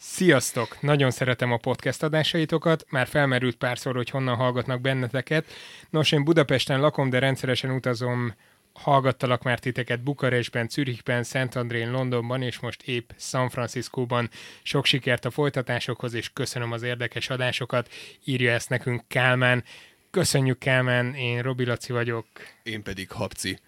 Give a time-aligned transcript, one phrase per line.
[0.00, 0.80] Sziasztok!
[0.80, 5.46] Nagyon szeretem a podcast adásaitokat, már felmerült párszor, hogy honnan hallgatnak benneteket.
[5.90, 8.34] Nos, én Budapesten lakom, de rendszeresen utazom,
[8.72, 14.30] hallgattalak már titeket Bukarestben, Zürichben, Szentandrén, Londonban, és most épp San Franciscóban.
[14.62, 17.92] Sok sikert a folytatásokhoz, és köszönöm az érdekes adásokat.
[18.24, 19.64] Írja ezt nekünk Kálmán.
[20.10, 22.26] Köszönjük Kálmán, én Robi Laci vagyok.
[22.62, 23.58] Én pedig Habci.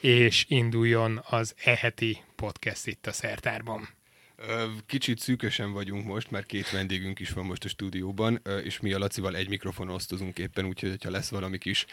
[0.00, 3.97] És induljon az eheti podcast itt a szertárban.
[4.86, 8.98] Kicsit szűkösen vagyunk most, mert két vendégünk is van most a stúdióban, és mi a
[8.98, 11.86] Lacival egy mikrofon osztozunk éppen, úgyhogy ha lesz valami kis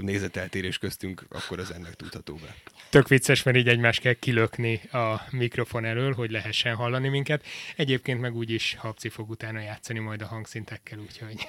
[0.00, 2.54] nézeteltérés köztünk, akkor az ennek tudható be.
[2.90, 7.44] Tök vicces, mert így egymást kell kilökni a mikrofon elől, hogy lehessen hallani minket.
[7.76, 11.48] Egyébként meg úgyis Habci fog utána játszani majd a hangszintekkel, úgyhogy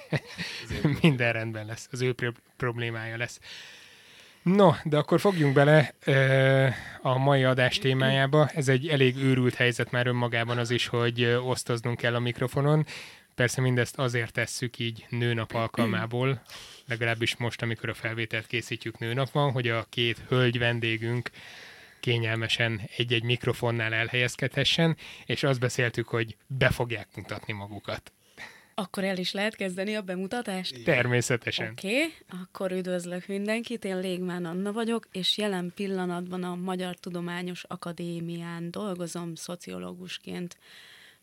[1.02, 1.88] minden rendben lesz.
[1.92, 2.16] Az ő
[2.58, 3.40] problémája lesz.
[4.44, 8.50] No, de akkor fogjunk bele e, a mai adás témájába.
[8.54, 12.86] Ez egy elég őrült helyzet már önmagában az is, hogy osztoznunk kell a mikrofonon.
[13.36, 16.42] Persze mindezt azért tesszük így nőnap alkalmából,
[16.88, 21.30] legalábbis most, amikor a felvételt készítjük nőnap van, hogy a két hölgy vendégünk
[22.00, 28.12] kényelmesen egy-egy mikrofonnál elhelyezkedhessen, és azt beszéltük, hogy be fogják mutatni magukat.
[28.76, 30.84] Akkor el is lehet kezdeni a bemutatást?
[30.84, 31.72] Természetesen.
[31.72, 37.64] Oké, okay, akkor üdvözlök mindenkit, én Légmán Anna vagyok, és jelen pillanatban a Magyar Tudományos
[37.64, 40.58] Akadémián dolgozom szociológusként,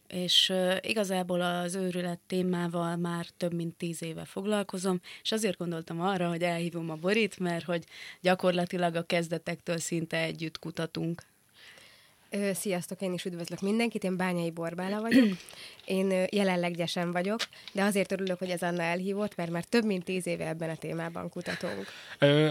[0.09, 6.29] és igazából az őrület témával már több mint tíz éve foglalkozom, és azért gondoltam arra,
[6.29, 7.85] hogy elhívom a Borit, mert hogy
[8.21, 11.23] gyakorlatilag a kezdetektől szinte együtt kutatunk.
[12.53, 15.25] Sziasztok, én is üdvözlök mindenkit, én Bányai Borbála vagyok.
[15.85, 17.41] Én jelenleg gyesen vagyok,
[17.73, 20.77] de azért örülök, hogy ez Anna elhívott, mert már több mint tíz éve ebben a
[20.77, 21.87] témában kutatunk.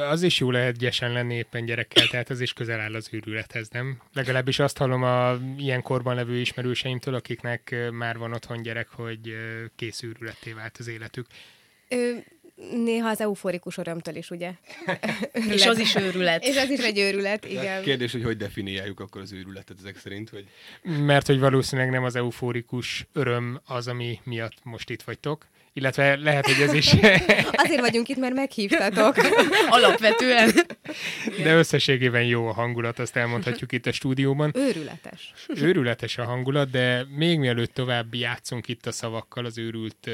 [0.09, 3.69] Az is jó lehet gyesen lenni éppen gyerekkel, tehát az is közel áll az őrülethez,
[3.69, 4.01] nem?
[4.13, 9.35] Legalábbis azt hallom a ilyen korban levő ismerőseimtől, akiknek már van otthon gyerek, hogy
[9.75, 11.25] kész őrületté vált az életük.
[11.87, 12.11] Ö,
[12.83, 14.51] néha az euforikus örömtől is, ugye?
[15.55, 16.45] és az is őrület.
[16.45, 17.81] és az is egy őrület, igen.
[17.83, 20.29] Kérdés, hogy hogy definiáljuk akkor az őrületet ezek szerint?
[20.29, 20.47] Hogy...
[20.81, 25.45] Mert hogy valószínűleg nem az euforikus öröm az, ami miatt most itt vagytok,
[25.79, 26.93] illetve lehet, hogy ez is...
[27.63, 29.15] Azért vagyunk itt, mert meghívtatok.
[29.77, 30.51] Alapvetően.
[31.43, 34.51] De összességében jó a hangulat, azt elmondhatjuk itt a stúdióban.
[34.55, 35.33] Őrületes.
[35.55, 40.09] Őrületes a hangulat, de még mielőtt tovább játszunk itt a szavakkal az, őrült,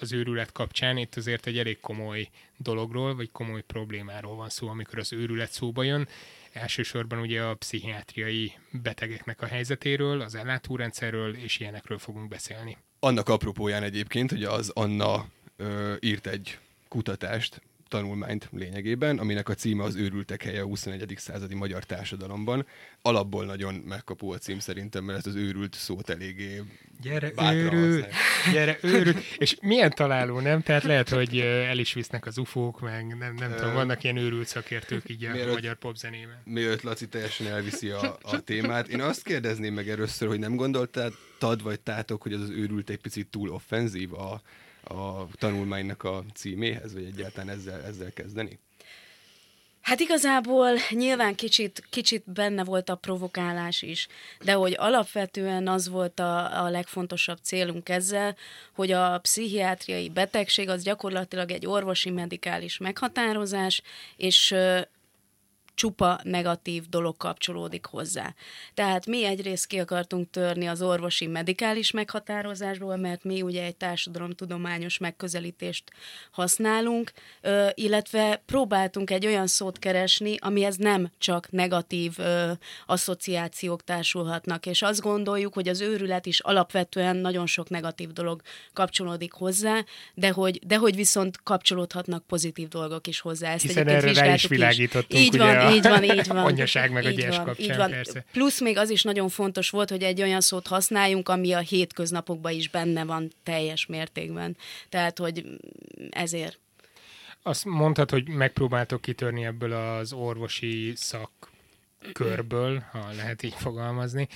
[0.00, 4.98] az őrület kapcsán, itt azért egy elég komoly dologról, vagy komoly problémáról van szó, amikor
[4.98, 6.08] az őrület szóba jön.
[6.52, 12.76] Elsősorban ugye a pszichiátriai betegeknek a helyzetéről, az ellátórendszerről és ilyenekről fogunk beszélni.
[13.04, 15.26] Annak apropóján egyébként, hogy az Anna
[15.56, 16.58] ö, írt egy
[16.88, 17.60] kutatást,
[17.92, 21.14] tanulmányt lényegében, aminek a címe az őrültek helye a 21.
[21.16, 22.66] századi magyar társadalomban.
[23.02, 26.62] Alapból nagyon megkapó a cím szerintem, mert ez az őrült szót eléggé
[27.02, 28.06] Gyere őrült,
[28.52, 29.18] gyere őrült.
[29.38, 30.62] És milyen találó, nem?
[30.62, 34.46] Tehát lehet, hogy el is visznek az ufók, meg nem, nem tudom, vannak ilyen őrült
[34.46, 36.40] szakértők így a mielőtt, magyar popzenében.
[36.44, 41.14] Mielőtt Laci teljesen elviszi a, a témát, én azt kérdezném meg először, hogy nem gondoltad,
[41.62, 44.42] vagy tátok, hogy az az őrült egy picit túl offenzív a,
[44.84, 48.58] a tanulmánynak a címéhez, vagy egyáltalán ezzel, ezzel kezdeni?
[49.82, 54.08] Hát igazából nyilván kicsit, kicsit benne volt a provokálás is,
[54.40, 58.36] de hogy alapvetően az volt a, a legfontosabb célunk ezzel,
[58.72, 63.82] hogy a pszichiátriai betegség az gyakorlatilag egy orvosi medikális meghatározás,
[64.16, 64.54] és
[65.74, 68.34] csupa negatív dolog kapcsolódik hozzá.
[68.74, 74.98] Tehát mi egyrészt ki akartunk törni az orvosi medikális meghatározásról, mert mi ugye egy társadalomtudományos
[74.98, 75.84] megközelítést
[76.30, 77.12] használunk,
[77.74, 82.16] illetve próbáltunk egy olyan szót keresni, amihez nem csak negatív
[82.86, 88.40] asszociációk társulhatnak, és azt gondoljuk, hogy az őrület is alapvetően nagyon sok negatív dolog
[88.72, 89.84] kapcsolódik hozzá,
[90.14, 93.52] de hogy, de hogy viszont kapcsolódhatnak pozitív dolgok is hozzá.
[93.52, 96.36] Ezt Hiszen erre rá is világítottunk, Így van, így van, így van.
[96.52, 97.90] Anyaság meg így a gyes van, kapcsán, így van.
[97.90, 98.24] persze.
[98.32, 102.52] Plusz még az is nagyon fontos volt, hogy egy olyan szót használjunk, ami a hétköznapokban
[102.52, 104.56] is benne van teljes mértékben.
[104.88, 105.44] Tehát, hogy
[106.10, 106.58] ezért.
[107.42, 114.28] Azt mondtad, hogy megpróbáltok kitörni ebből az orvosi szakkörből, ha lehet így fogalmazni.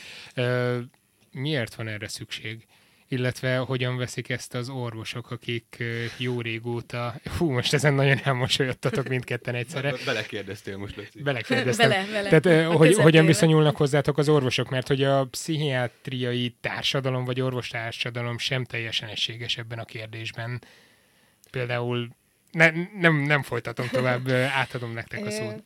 [1.33, 2.67] Miért van erre szükség?
[3.09, 5.85] Illetve hogyan veszik ezt az orvosok, akik
[6.17, 9.95] jó régóta, hú, most ezen nagyon elmosolyodtatok mindketten egyszerre.
[10.05, 11.23] Belekérdeztél most, Laci.
[11.23, 11.89] Belekérdeztem.
[11.89, 12.41] Bele, bele.
[12.41, 18.65] Tehát, hogy, hogyan viszonyulnak hozzátok az orvosok, mert hogy a pszichiátriai társadalom vagy orvostársadalom sem
[18.65, 20.63] teljesen egységes ebben a kérdésben.
[21.51, 22.09] Például
[22.51, 25.65] ne, nem, nem folytatom tovább, átadom nektek a szót.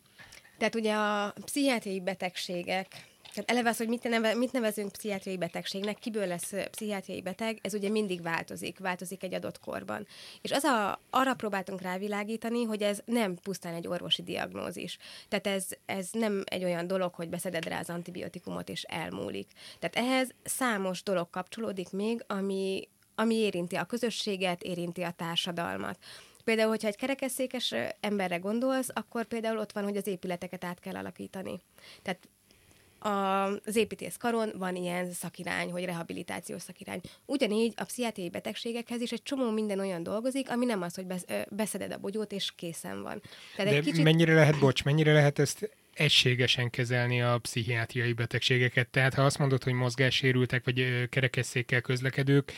[0.59, 2.87] Tehát ugye a pszichiátriai betegségek
[3.41, 7.75] Tehát eleve az, hogy mit, neve, mit nevezünk pszichiátriai betegségnek, kiből lesz pszichiátriai beteg, ez
[7.75, 10.07] ugye mindig változik, változik egy adott korban.
[10.41, 14.99] És az a, arra próbáltunk rávilágítani, hogy ez nem pusztán egy orvosi diagnózis.
[15.29, 19.49] Tehát ez, ez nem egy olyan dolog, hogy beszeded rá az antibiotikumot és elmúlik.
[19.79, 25.99] Tehát ehhez számos dolog kapcsolódik még, ami, ami érinti a közösséget, érinti a társadalmat.
[26.45, 30.95] Például, hogyha egy kerekesszékes emberre gondolsz, akkor például ott van, hogy az épületeket át kell
[30.95, 31.61] alakítani.
[32.03, 32.29] Tehát
[33.01, 37.01] az építész karon van ilyen szakirány, hogy rehabilitációs szakirány.
[37.27, 41.07] Ugyanígy a pszichiátriai betegségekhez is egy csomó minden olyan dolgozik, ami nem az, hogy
[41.51, 43.23] beszeded a bogyót, és készen van.
[43.57, 44.05] Tehát De egy kicsit...
[44.05, 48.89] mennyire lehet, bocs, mennyire lehet ezt egységesen kezelni a pszichiátriai betegségeket?
[48.89, 52.53] Tehát ha azt mondod, hogy mozgássérültek, vagy kerekesszékkel közlekedők,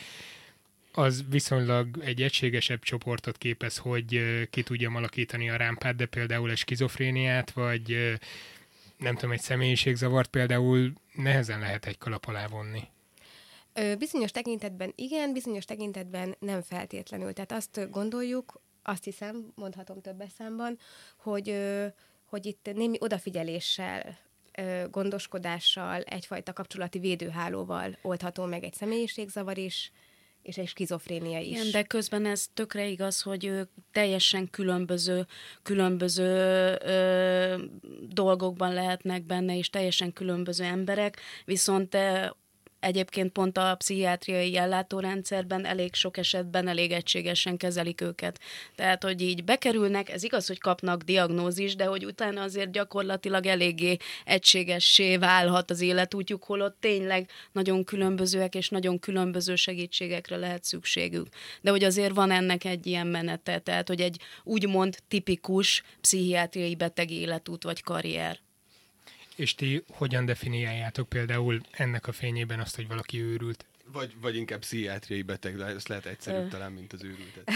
[0.95, 6.57] az viszonylag egy egységesebb csoportot képez, hogy ki tudjam alakítani a rámpát, de például egy
[6.57, 8.17] skizofréniát, vagy
[9.03, 12.81] nem tudom, egy személyiségzavart például nehezen lehet egy kalap alá vonni.
[13.73, 17.33] Ö, bizonyos tekintetben igen, bizonyos tekintetben nem feltétlenül.
[17.33, 20.77] Tehát azt gondoljuk, azt hiszem, mondhatom többes számban,
[21.17, 21.85] hogy, ö,
[22.25, 24.17] hogy itt némi odafigyeléssel,
[24.91, 29.91] gondoskodással, egyfajta kapcsolati védőhálóval oldható meg egy személyiségzavar is,
[30.43, 31.47] és egy skizofrénia is.
[31.47, 35.25] Igen, de közben ez tökre igaz, hogy ők teljesen különböző,
[35.63, 36.25] különböző
[36.85, 37.55] ö,
[38.07, 41.97] dolgokban lehetnek benne, és teljesen különböző emberek, viszont
[42.83, 48.39] Egyébként pont a pszichiátriai ellátórendszerben elég sok esetben elég egységesen kezelik őket.
[48.75, 53.97] Tehát, hogy így bekerülnek, ez igaz, hogy kapnak diagnózis, de hogy utána azért gyakorlatilag eléggé
[54.25, 61.27] egységessé válhat az életútjuk, holott tényleg nagyon különbözőek és nagyon különböző segítségekre lehet szükségük.
[61.61, 67.11] De hogy azért van ennek egy ilyen menete, tehát, hogy egy úgymond tipikus pszichiátriai beteg
[67.11, 68.39] életút vagy karrier.
[69.35, 73.65] És ti hogyan definiáljátok például ennek a fényében azt, hogy valaki őrült?
[73.93, 77.49] Vagy, vagy inkább pszichiátriai beteg, de ezt lehet egyszerűbb talán, mint az őrültet.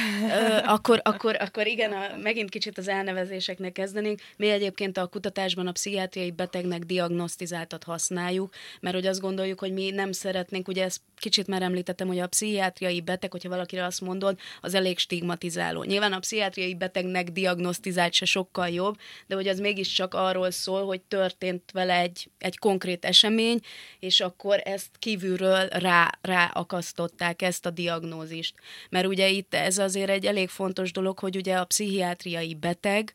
[0.75, 4.21] akkor, akkor, akkor igen, a, megint kicsit az elnevezéseknek kezdenénk.
[4.37, 9.89] Mi egyébként a kutatásban a pszichiátriai betegnek diagnosztizáltat használjuk, mert hogy azt gondoljuk, hogy mi
[9.89, 14.39] nem szeretnénk, ugye ezt kicsit már említettem, hogy a pszichiátriai beteg, hogyha valakire azt mondod,
[14.61, 15.83] az elég stigmatizáló.
[15.83, 18.97] Nyilván a pszichiátriai betegnek diagnosztizált se sokkal jobb,
[19.27, 23.59] de hogy az mégiscsak arról szól, hogy történt vele egy, egy konkrét esemény,
[23.99, 28.55] és akkor ezt kívülről rá ráakasztották ezt a diagnózist.
[28.89, 33.13] Mert ugye itt ez azért egy elég fontos dolog, hogy ugye a pszichiátriai beteg,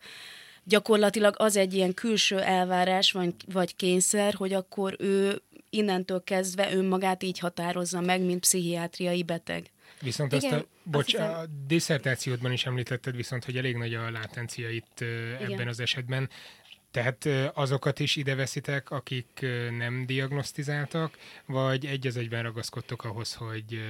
[0.64, 7.22] gyakorlatilag az egy ilyen külső elvárás vagy, vagy kényszer, hogy akkor ő innentől kezdve önmagát
[7.22, 9.70] így határozza meg, mint pszichiátriai beteg.
[10.00, 11.30] Viszont Igen, azt a, bocs, hiszem...
[11.30, 15.52] a diszertációdban is említetted viszont, hogy elég nagy a látencia itt Igen.
[15.52, 16.28] ebben az esetben.
[16.92, 19.46] Tehát azokat is ide veszitek, akik
[19.78, 23.82] nem diagnosztizáltak, vagy egy az egyben ragaszkodtok ahhoz, hogy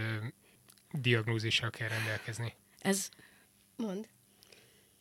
[0.93, 2.55] diagnózissal kell rendelkezni?
[2.81, 3.09] Ez...
[3.77, 4.07] Mond.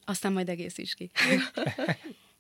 [0.06, 1.12] Aztán majd egész is ki.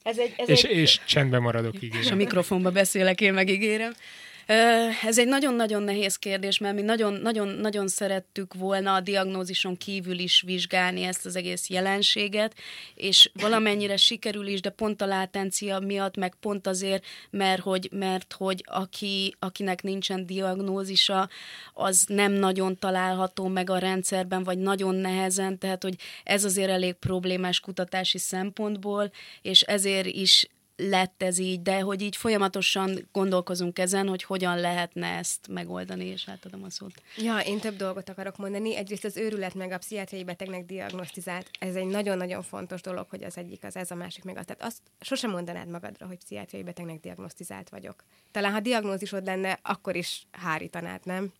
[0.03, 0.77] ez egy, ez és, egy...
[0.77, 2.01] és csendben maradok, ígérem.
[2.01, 3.93] És a mikrofonba beszélek, én megígérem.
[5.03, 11.03] Ez egy nagyon-nagyon nehéz kérdés, mert mi nagyon-nagyon szerettük volna a diagnózison kívül is vizsgálni
[11.03, 12.55] ezt az egész jelenséget,
[12.95, 18.33] és valamennyire sikerül is, de pont a látencia miatt, meg pont azért, mert hogy, mert
[18.37, 21.29] hogy aki, akinek nincsen diagnózisa,
[21.73, 26.93] az nem nagyon található meg a rendszerben, vagy nagyon nehezen, tehát hogy ez azért elég
[26.93, 29.11] problémás kutatási szempontból,
[29.41, 30.47] és ezért is
[30.89, 36.29] lett ez így, de hogy így folyamatosan gondolkozunk ezen, hogy hogyan lehetne ezt megoldani, és
[36.29, 36.93] átadom a szót.
[37.17, 38.75] Ja, én több dolgot akarok mondani.
[38.75, 41.49] Egyrészt az őrület meg a pszichiátriai betegnek diagnosztizált.
[41.59, 44.45] Ez egy nagyon-nagyon fontos dolog, hogy az egyik az ez, a másik meg az.
[44.45, 48.03] Tehát azt sosem mondanád magadra, hogy pszichiátriai betegnek diagnosztizált vagyok.
[48.31, 51.31] Talán ha diagnózisod lenne, akkor is hárítanád, nem?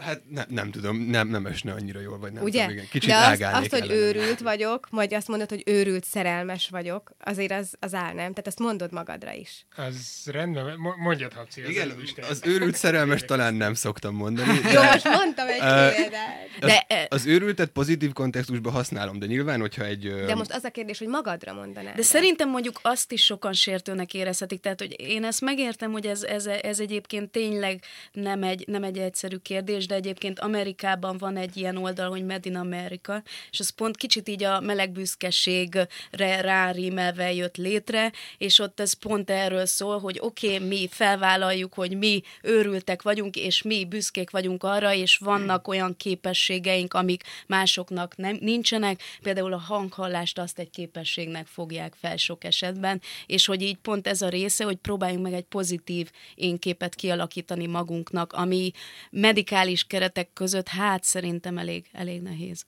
[0.00, 2.60] Hát ne, nem tudom, nem, nem esne annyira jól, vagy nem Ugye?
[2.60, 2.88] tudom, igen.
[2.90, 7.52] Kicsit De azt, azt hogy őrült vagyok, vagy azt mondod, hogy őrült szerelmes vagyok, azért
[7.52, 8.32] az, az áll, nem?
[8.32, 9.66] Tehát azt mondod magadra is.
[9.76, 11.68] Az rendben, mondjad, Habci.
[11.68, 14.58] Igen, az, az őrült szerelmes talán nem szoktam mondani.
[14.58, 14.72] De...
[14.72, 15.58] Jó, most mondtam egy
[15.94, 16.48] példát.
[16.60, 20.14] De, az, az őrültet pozitív kontextusban használom, de nyilván, hogyha egy...
[20.26, 21.96] De most az a kérdés, hogy magadra mondanád.
[21.96, 26.22] De szerintem mondjuk azt is sokan sértőnek érezhetik, tehát hogy én ezt megértem, hogy ez,
[26.22, 31.56] ez, ez egyébként tényleg nem egy, nem egy egyszerű kérdés, de egyébként Amerikában van egy
[31.56, 37.56] ilyen oldal, hogy Made in America, és ez pont kicsit így a melegbüszkeségre rárímelve jött
[37.56, 43.02] létre, és ott ez pont erről szól, hogy oké, okay, mi felvállaljuk, hogy mi őrültek
[43.02, 49.52] vagyunk, és mi büszkék vagyunk arra, és vannak olyan képességeink, amik másoknak nem, nincsenek, például
[49.52, 54.28] a hanghallást azt egy képességnek fogják fel sok esetben, és hogy így pont ez a
[54.28, 58.72] része, hogy próbáljunk meg egy pozitív énképet kialakítani magunknak, ami
[59.10, 62.64] medikális keretek között hát szerintem elég, elég nehéz.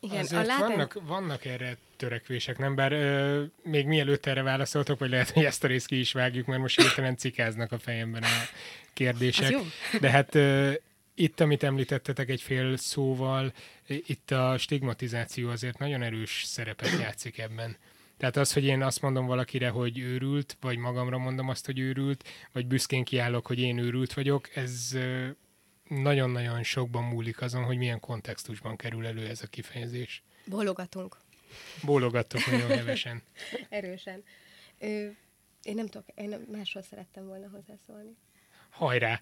[0.00, 0.68] Igen, Azért a láten...
[0.68, 2.74] vannak, vannak erre törekvések, nem?
[2.74, 6.46] Bár ö, még mielőtt erre válaszoltok, vagy lehet, hogy ezt a részt ki is vágjuk,
[6.46, 8.48] mert most hirtelen cikáznak a fejemben a
[8.92, 9.54] kérdések.
[10.00, 10.72] De hát ö,
[11.14, 13.52] itt, amit említettetek egy fél szóval,
[13.86, 17.76] itt a stigmatizáció azért nagyon erős szerepet játszik ebben.
[18.16, 22.28] Tehát az, hogy én azt mondom valakire, hogy őrült, vagy magamra mondom azt, hogy őrült,
[22.52, 24.96] vagy büszkén kiállok, hogy én őrült vagyok, ez
[25.88, 30.22] nagyon-nagyon sokban múlik azon, hogy milyen kontextusban kerül elő ez a kifejezés.
[30.46, 31.16] Bólogatunk.
[31.82, 33.22] Bólogatok nagyon hevesen.
[33.68, 34.22] Erősen.
[34.78, 35.06] Ö,
[35.62, 38.16] én nem tudok, én másról szerettem volna hozzászólni.
[38.70, 39.20] Hajrá!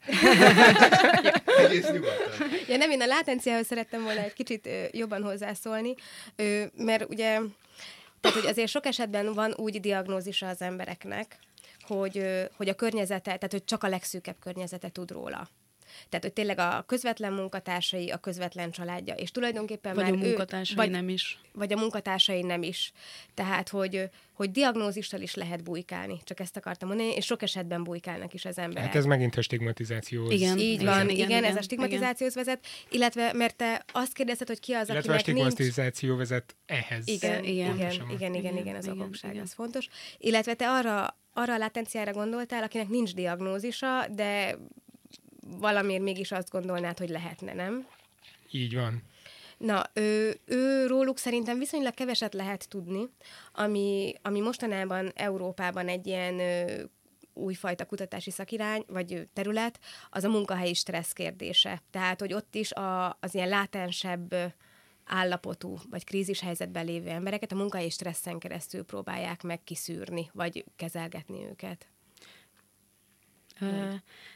[1.66, 2.48] Egész nyugodtan.
[2.68, 5.94] Ja, nem, én a látenciához szerettem volna egy kicsit ö, jobban hozzászólni,
[6.36, 7.38] ö, mert ugye,
[8.20, 11.38] tehát, hogy azért sok esetben van úgy diagnózisa az embereknek,
[11.80, 15.48] hogy, ö, hogy a környezete, tehát hogy csak a legszűkebb környezete tud róla.
[16.08, 20.76] Tehát, hogy tényleg a közvetlen munkatársai, a közvetlen családja, és tulajdonképpen vagy már a munkatársai
[20.76, 21.38] ő, vagy, nem is.
[21.52, 22.92] Vagy a munkatársai nem is.
[23.34, 28.34] Tehát, hogy, hogy diagnózissal is lehet bujkálni, csak ezt akartam mondani, és sok esetben bujkálnak
[28.34, 28.86] is az emberek.
[28.86, 30.30] Hát ez megint a stigmatizáció.
[30.30, 32.44] Igen, Így igen, van, igen, igen, igen, ez a stigmatizációhoz igen.
[32.44, 36.28] vezet, illetve mert te azt kérdezted, hogy ki az, illetve akinek a stigmatizáció nincs...
[36.28, 37.08] vezet ehhez.
[37.08, 39.88] Igen, igen, igen, igen, igen, igen, igen, az okokság, az fontos.
[40.18, 44.58] Illetve te arra, arra a latenciára gondoltál, akinek nincs diagnózisa, de
[45.58, 47.86] valamiért mégis azt gondolnád, hogy lehetne, nem?
[48.50, 49.02] Így van.
[49.58, 53.08] Na, ő, ő róluk szerintem viszonylag keveset lehet tudni,
[53.52, 56.82] ami, ami mostanában Európában egy ilyen ö,
[57.34, 59.80] újfajta kutatási szakirány, vagy terület,
[60.10, 61.82] az a munkahelyi stressz kérdése.
[61.90, 64.34] Tehát, hogy ott is a, az ilyen látensebb
[65.04, 71.44] állapotú, vagy krízis helyzetben lévő embereket a munkahelyi stresszen keresztül próbálják meg kiszűrni, vagy kezelgetni
[71.44, 71.86] őket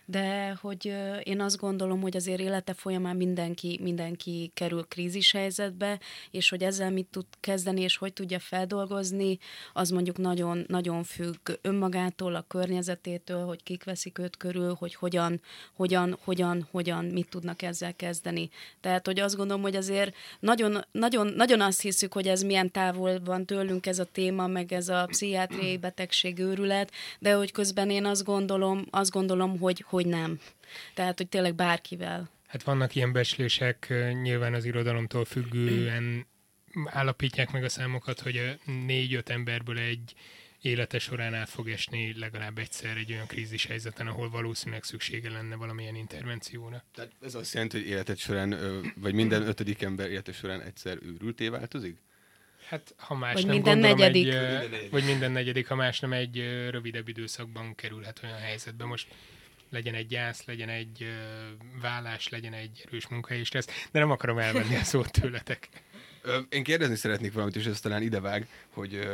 [0.07, 5.99] de hogy én azt gondolom, hogy azért élete folyamán mindenki, mindenki kerül krízis helyzetbe,
[6.31, 9.39] és hogy ezzel mit tud kezdeni, és hogy tudja feldolgozni,
[9.73, 15.41] az mondjuk nagyon, nagyon függ önmagától, a környezetétől, hogy kik veszik őt körül, hogy hogyan,
[15.77, 18.51] hogyan, hogyan, hogyan, mit tudnak ezzel kezdeni.
[18.81, 23.21] Tehát, hogy azt gondolom, hogy azért nagyon, nagyon, nagyon azt hiszük, hogy ez milyen távol
[23.25, 28.05] van tőlünk ez a téma, meg ez a pszichiátriai betegség őrület, de hogy közben én
[28.05, 30.41] azt gondolom, azt gondolom, hogy, hogy nem.
[30.95, 32.31] Tehát, hogy tényleg bárkivel.
[32.47, 33.93] Hát vannak ilyen becslések,
[34.23, 36.27] nyilván az irodalomtól függően
[36.85, 40.15] állapítják meg a számokat, hogy négy-öt emberből egy
[40.61, 45.57] élete során át fog esni legalább egyszer egy olyan krízis helyzeten, ahol valószínűleg szüksége lenne
[45.57, 46.85] valamilyen intervencióra.
[46.95, 48.57] Tehát ez azt jelenti, hogy életed során,
[48.97, 51.97] vagy minden ötödik ember élete során egyszer őrülté változik?
[52.69, 54.33] Hát, ha más vagy nem minden gondolom, negyedik.
[54.33, 56.37] Egy, vagy minden negyedik, ha más nem egy
[56.71, 58.85] rövidebb időszakban kerülhet olyan helyzetbe.
[58.85, 59.09] Most
[59.71, 61.07] legyen egy gyász, legyen egy
[61.81, 65.69] vállás, legyen egy erős munkahely is lesz, de nem akarom elvenni a szót tőletek.
[66.49, 69.09] Én kérdezni szeretnék valamit, és ez talán idevág, hogy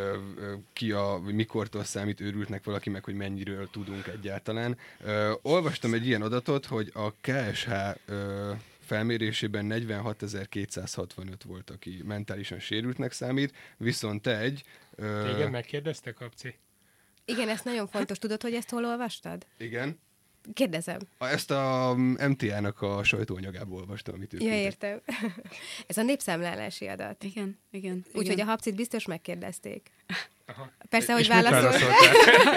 [0.73, 4.79] ki a, mikortól számít őrültnek valaki, meg hogy mennyiről tudunk egyáltalán.
[5.43, 7.71] Olvastam egy ilyen adatot, hogy a KSH
[8.93, 14.63] felmérésében 46.265 volt, aki mentálisan sérültnek számít, viszont egy...
[14.97, 16.55] Téged megkérdeztek, Kapci?
[17.25, 18.19] Igen, ezt nagyon fontos.
[18.19, 19.47] Tudod, hogy ezt hol olvastad?
[19.59, 19.99] Igen.
[20.55, 20.99] Kérdezem.
[21.19, 21.95] A, ezt a
[22.29, 25.01] MTA-nak a sajtóanyagából olvastam, amit ők Ja, értem.
[25.87, 27.25] Ez a népszámlálási adat.
[27.25, 28.05] Igen, igen.
[28.13, 29.91] Úgyhogy a hapcit biztos megkérdezték.
[30.47, 30.71] Aha.
[30.89, 31.73] Persze, hogy válaszol.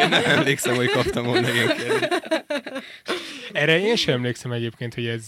[0.01, 2.23] Én nem emlékszem, hogy kaptam volna ilyen kérdést.
[3.51, 5.23] Erre én sem emlékszem egyébként, hogy ez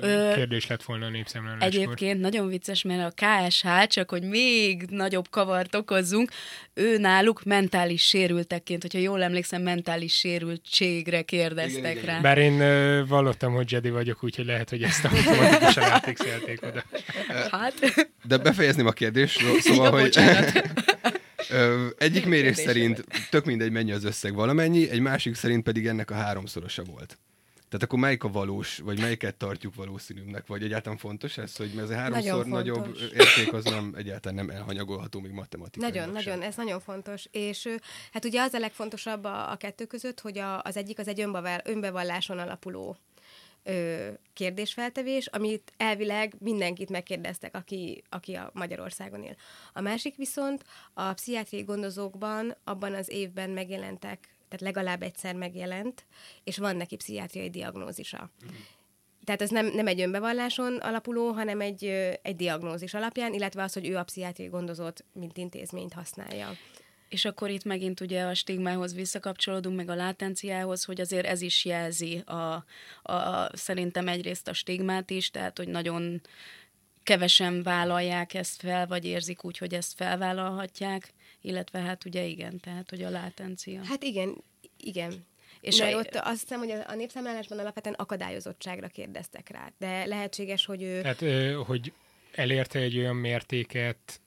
[0.00, 1.66] Ö, kérdés lett volna a népszámláláskor.
[1.66, 6.30] Egyébként nagyon vicces, mert a KSH, csak hogy még nagyobb kavart okozzunk,
[6.74, 12.10] ő náluk mentális sérültekként, hogyha jól emlékszem, mentális sérültségre kérdeztek igen, rá.
[12.10, 12.22] Igen.
[12.22, 16.84] Bár én uh, vallottam, hogy Jedi vagyok, úgyhogy lehet, hogy ezt automatikusan átixelték oda.
[17.50, 17.74] Hát.
[18.24, 20.16] De befejezném a kérdést, szóval, ja, hogy...
[21.50, 26.10] Ö, egyik mérés szerint tök mindegy mennyi az összeg valamennyi, egy másik szerint pedig ennek
[26.10, 27.18] a háromszorosa volt.
[27.68, 31.90] Tehát akkor melyik a valós, vagy melyiket tartjuk valószínűbbnek, vagy egyáltalán fontos ez, hogy ez
[31.90, 36.32] a háromszor nagyon nagyobb érték az nem egyáltalán nem elhanyagolható még matematikailag Nagyon, sem.
[36.32, 37.26] nagyon, ez nagyon fontos.
[37.30, 37.68] És
[38.12, 41.24] hát ugye az a legfontosabb a, a kettő között, hogy a, az egyik az egy
[41.64, 42.96] önbevalláson alapuló
[43.66, 49.36] ö, kérdésfeltevés, amit elvileg mindenkit megkérdeztek, aki, aki a Magyarországon él.
[49.72, 56.04] A másik viszont a pszichiátriai gondozókban abban az évben megjelentek, tehát legalább egyszer megjelent,
[56.44, 58.30] és van neki pszichiátriai diagnózisa.
[59.24, 61.84] Tehát ez nem, nem egy önbevalláson alapuló, hanem egy,
[62.22, 66.50] egy diagnózis alapján, illetve az, hogy ő a pszichiátriai gondozót, mint intézményt használja.
[67.08, 71.64] És akkor itt megint ugye a stigmához visszakapcsolódunk, meg a látenciához, hogy azért ez is
[71.64, 72.64] jelzi a,
[73.12, 76.20] a, szerintem egyrészt a stigmát is, tehát hogy nagyon
[77.02, 82.90] kevesen vállalják ezt fel, vagy érzik úgy, hogy ezt felvállalhatják, illetve hát ugye igen, tehát
[82.90, 83.84] hogy a látencia.
[83.84, 84.42] Hát igen,
[84.76, 85.26] igen.
[85.60, 90.82] És a, ott azt hiszem, hogy a népszámlálásban alapvetően akadályozottságra kérdeztek rá, de lehetséges, hogy
[90.82, 91.00] ő...
[91.00, 91.24] Tehát,
[91.66, 91.92] hogy
[92.32, 94.20] elérte egy olyan mértéket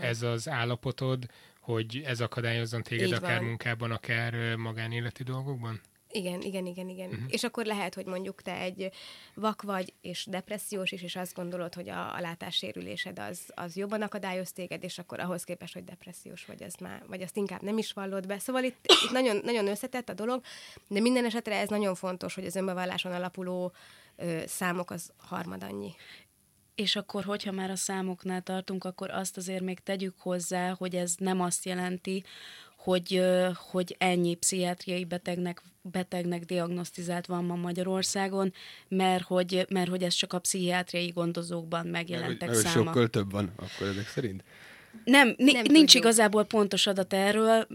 [0.00, 1.26] ez az állapotod,
[1.64, 3.44] hogy ez akadályozzon téged Így akár van.
[3.44, 5.80] munkában, akár magánéleti dolgokban?
[6.10, 7.08] Igen, igen, igen, igen.
[7.08, 7.24] Uh-huh.
[7.28, 8.90] És akkor lehet, hogy mondjuk te egy
[9.34, 14.02] vak vagy, és depressziós is, és azt gondolod, hogy a, a látássérülésed az, az jobban
[14.02, 17.78] akadályoz téged, és akkor ahhoz képest, hogy depressziós vagy, az már, vagy azt inkább nem
[17.78, 18.38] is vallod be.
[18.38, 20.42] Szóval itt, itt nagyon, nagyon összetett a dolog,
[20.88, 23.72] de minden esetre ez nagyon fontos, hogy az önbevalláson alapuló
[24.16, 25.94] ö, számok az harmad annyi.
[26.74, 31.14] És akkor, hogyha már a számoknál tartunk, akkor azt azért még tegyük hozzá, hogy ez
[31.18, 32.24] nem azt jelenti,
[32.76, 33.22] hogy,
[33.70, 38.52] hogy ennyi pszichiátriai betegnek, betegnek diagnosztizált van ma Magyarországon,
[38.88, 42.84] mert hogy, mert hogy ez csak a pszichiátriai gondozókban megjelentek mert, száma.
[42.84, 44.44] Sokkal több van akkor ezek szerint?
[45.04, 45.94] Nem, nem nincs tudjuk.
[45.94, 47.66] igazából pontos adat erről,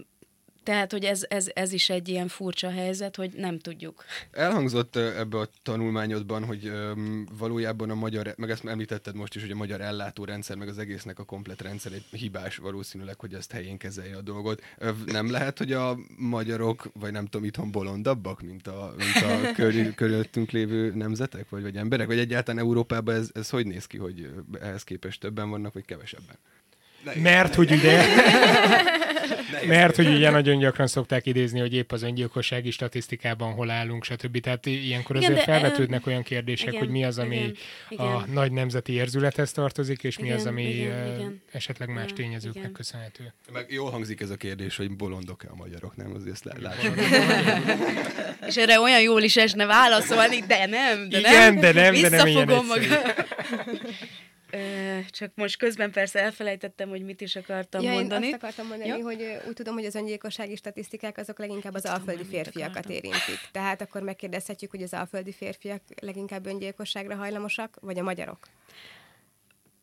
[0.70, 4.04] tehát, hogy ez, ez, ez is egy ilyen furcsa helyzet, hogy nem tudjuk.
[4.30, 9.50] Elhangzott ebbe a tanulmányodban, hogy um, valójában a magyar, meg ezt említetted most is, hogy
[9.50, 13.78] a magyar ellátórendszer, meg az egésznek a komplet rendszer egy hibás valószínűleg, hogy ezt helyén
[13.78, 14.62] kezelje a dolgot.
[15.06, 19.94] Nem lehet, hogy a magyarok, vagy nem tudom, itthon bolondabbak, mint a, mint a körül,
[19.94, 24.30] körülöttünk lévő nemzetek, vagy, vagy emberek, vagy egyáltalán Európában ez, ez hogy néz ki, hogy
[24.60, 26.36] ehhez képest többen vannak, vagy kevesebben?
[27.14, 28.02] Mert hogy ugye,
[29.66, 34.40] mert hogy ugye nagyon gyakran szokták idézni, hogy épp az öngyilkossági statisztikában hol állunk, stb.
[34.40, 37.54] Tehát ilyenkor igen, azért de, felvetődnek olyan kérdések, igen, hogy mi az, ami igen,
[37.88, 38.06] igen.
[38.06, 41.42] a nagy nemzeti érzülethez tartozik, és igen, mi az, ami igen, igen.
[41.52, 42.72] esetleg más tényezőknek igen.
[42.72, 43.32] köszönhető.
[43.52, 46.12] Meg jól hangzik ez a kérdés, hogy bolondok-e a magyarok, nem?
[46.14, 46.94] Azért ezt látom.
[48.48, 51.60] és erre olyan jól is esne válaszolni, de nem, de igen, nem.
[51.60, 52.66] de nem, de nem ilyen magam.
[55.10, 58.26] csak most közben persze elfelejtettem, hogy mit is akartam ja, mondani.
[58.26, 59.02] Én azt akartam mondani, ja?
[59.02, 63.38] hogy úgy tudom, hogy az öngyilkossági statisztikák azok leginkább az alföldi férfiakat érintik.
[63.52, 68.38] Tehát akkor megkérdezhetjük, hogy az alföldi férfiak leginkább öngyilkosságra hajlamosak, vagy a magyarok?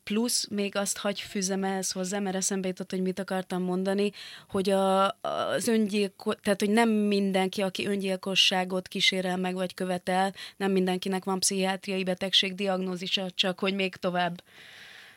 [0.08, 4.12] Plusz még azt hagy fűzem ehhez hozzá, mert eszembe jutott, hogy mit akartam mondani,
[4.50, 10.72] hogy a, az öngyilkos, tehát hogy nem mindenki, aki öngyilkosságot kísérel meg vagy követel, nem
[10.72, 14.44] mindenkinek van pszichiátriai betegség diagnózisa, csak hogy még tovább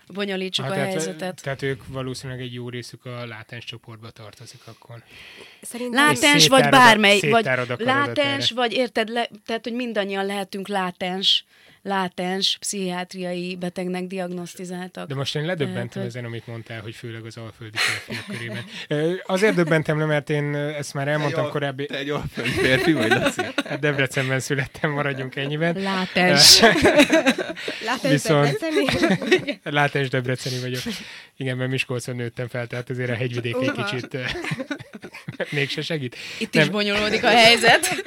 [0.06, 1.42] bonyolítsuk hát, a tehát, helyzetet.
[1.42, 5.02] Tehát ők valószínűleg egy jó részük a látens csoportba tartozik akkor.
[5.62, 7.44] Szerintem látens vagy bármely, vagy
[7.78, 11.44] látens, vagy érted, le, tehát hogy mindannyian lehetünk látens,
[11.82, 15.08] látens pszichiátriai betegnek diagnosztizáltak.
[15.08, 18.64] De most én ledöbbentem ezen, amit mondtál, hogy főleg az alföldi férfiak körében.
[19.26, 21.86] Azért döbbentem le, mert én ezt már elmondtam te korábbi.
[21.86, 23.42] Te egy alföldi férfi vagy, Laci?
[23.64, 25.80] Hát Debrecenben születtem, maradjunk ennyiben.
[25.80, 26.60] Látens.
[27.90, 28.58] látens Viszont...
[28.58, 29.60] Debreceni?
[29.80, 30.82] látens Debreceni vagyok.
[31.36, 34.16] Igen, mert Miskolcon nőttem fel, tehát azért a hegyvidék egy kicsit
[35.50, 36.16] mégse segít.
[36.38, 36.62] Itt Nem.
[36.62, 38.04] is bonyolódik a helyzet.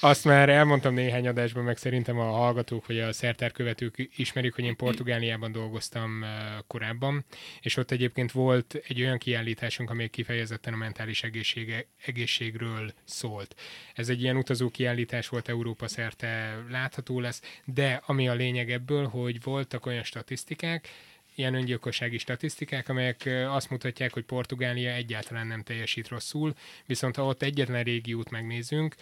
[0.00, 4.76] Azt már elmondtam néhány adásban, meg szerintem a hallgatók, vagy a szertárkövetők ismerik, hogy én
[4.76, 6.24] Portugáliában dolgoztam
[6.66, 7.24] korábban,
[7.60, 13.54] és ott egyébként volt egy olyan kiállításunk, ami kifejezetten a mentális egészsége, egészségről szólt.
[13.94, 19.06] Ez egy ilyen utazó kiállítás volt, Európa szerte látható lesz, de ami a lényeg ebből,
[19.06, 20.88] hogy voltak olyan statisztikák,
[21.36, 26.54] ilyen öngyilkossági statisztikák, amelyek azt mutatják, hogy Portugália egyáltalán nem teljesít rosszul,
[26.86, 28.94] viszont ha ott egyetlen régiót megnézünk,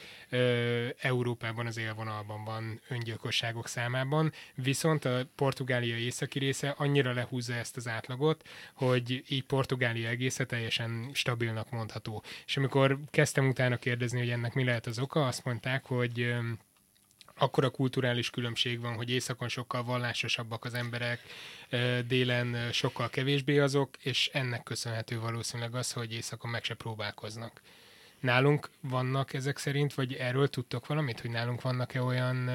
[0.98, 7.88] Európában az élvonalban van öngyilkosságok számában, viszont a Portugália északi része annyira lehúzza ezt az
[7.88, 12.22] átlagot, hogy így Portugália egésze teljesen stabilnak mondható.
[12.46, 16.34] És amikor kezdtem utána kérdezni, hogy ennek mi lehet az oka, azt mondták, hogy
[17.36, 21.20] akkora kulturális különbség van, hogy északon sokkal vallásosabbak az emberek,
[22.06, 27.60] délen sokkal kevésbé azok, és ennek köszönhető valószínűleg az, hogy északon meg se próbálkoznak.
[28.20, 32.50] Nálunk vannak ezek szerint, vagy erről tudtok valamit, hogy nálunk vannak-e olyan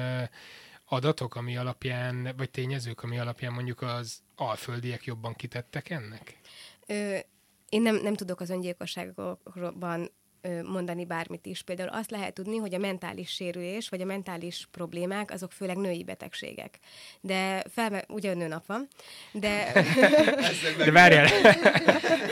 [0.84, 6.38] adatok, ami alapján, vagy tényezők, ami alapján mondjuk az alföldiek jobban kitettek ennek?
[6.86, 7.18] Ö,
[7.68, 10.10] én nem, nem tudok az öngyilkosságokban
[10.64, 11.62] mondani bármit is.
[11.62, 16.04] Például azt lehet tudni, hogy a mentális sérülés, vagy a mentális problémák, azok főleg női
[16.04, 16.78] betegségek.
[17.20, 18.88] De felme, ugye nőnap van,
[19.32, 19.72] de...
[20.84, 21.28] de várjál,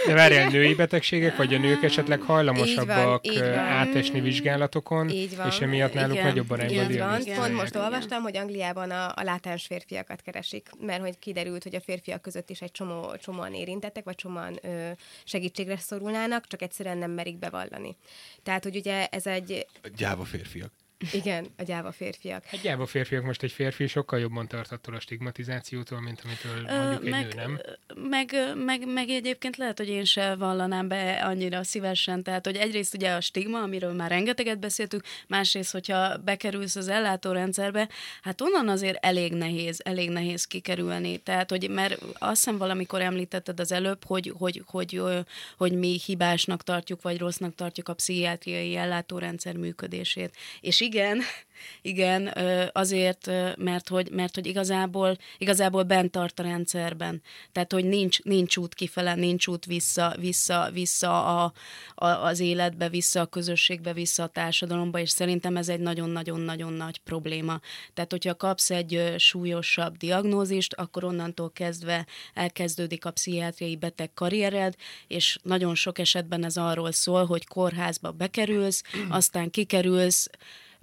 [0.06, 3.58] de várjál, női betegségek, vagy a nők esetleg hajlamosabbak így van, így van.
[3.58, 5.46] átesni vizsgálatokon, így van.
[5.46, 7.82] és emiatt náluk igen, nagyobb arányban Így van, pont most igen.
[7.82, 12.50] olvastam, hogy Angliában a, a látás férfiakat keresik, mert hogy kiderült, hogy a férfiak között
[12.50, 14.90] is egy csomó, csomóan érintettek, vagy csomóan ö,
[15.24, 17.96] segítségre szorulnának, csak egyszerűen nem merik bevallani.
[18.42, 19.66] Tehát, hogy ugye ez egy...
[19.96, 20.72] Gyáva férfiak.
[21.12, 22.44] Igen, a gyáva férfiak.
[22.50, 27.04] Egy gyáva férfiak most egy férfi sokkal jobban tart attól a stigmatizációtól, mint amitől mondjuk
[27.04, 27.60] egy meg, nő, nem?
[28.08, 28.34] Meg,
[28.64, 32.22] meg, meg egyébként lehet, hogy én se vallanám be annyira szívesen.
[32.22, 37.88] Tehát, hogy egyrészt ugye a stigma, amiről már rengeteget beszéltük, másrészt, hogyha bekerülsz az ellátórendszerbe,
[38.22, 41.16] hát onnan azért elég nehéz, elég nehéz kikerülni.
[41.18, 45.24] Tehát, hogy mert azt hiszem valamikor említetted az előbb, hogy, hogy, hogy, hogy,
[45.56, 50.36] hogy mi hibásnak tartjuk, vagy rossznak tartjuk a pszichiátriai ellátórendszer működését.
[50.60, 51.22] És igen,
[51.82, 52.34] igen,
[52.72, 57.22] azért, mert hogy, mert hogy igazából, igazából bent tart a rendszerben.
[57.52, 61.52] Tehát, hogy nincs, nincs út kifele, nincs út vissza, vissza, vissza a,
[61.94, 66.98] a, az életbe, vissza a közösségbe, vissza a társadalomba, és szerintem ez egy nagyon-nagyon-nagyon nagy
[66.98, 67.60] probléma.
[67.94, 74.74] Tehát, hogyha kapsz egy súlyosabb diagnózist, akkor onnantól kezdve elkezdődik a pszichiátriai beteg karriered,
[75.06, 80.30] és nagyon sok esetben ez arról szól, hogy kórházba bekerülsz, aztán kikerülsz,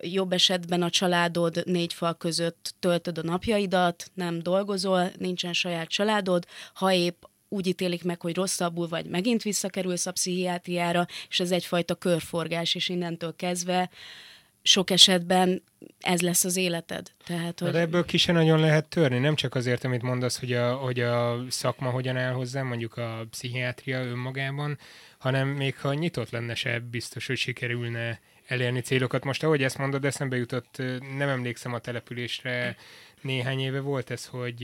[0.01, 6.45] jobb esetben a családod négy fal között töltöd a napjaidat, nem dolgozol, nincsen saját családod,
[6.73, 11.95] ha épp úgy ítélik meg, hogy rosszabbul vagy, megint visszakerülsz a pszichiátriára, és ez egyfajta
[11.95, 13.89] körforgás, és innentől kezdve
[14.67, 15.63] sok esetben
[15.99, 17.11] ez lesz az életed.
[17.25, 17.71] Tehát, hogy...
[17.71, 21.45] De ebből ki nagyon lehet törni, nem csak azért, amit mondasz, hogy a, hogy a
[21.49, 24.77] szakma hogyan áll hozzá, mondjuk a pszichiátria önmagában,
[25.17, 29.23] hanem még ha nyitott lenne se, biztos, hogy sikerülne elérni célokat.
[29.23, 30.77] Most ahogy ezt mondod, eszembe jutott,
[31.17, 32.75] nem emlékszem a településre,
[33.21, 34.63] néhány éve volt ez, hogy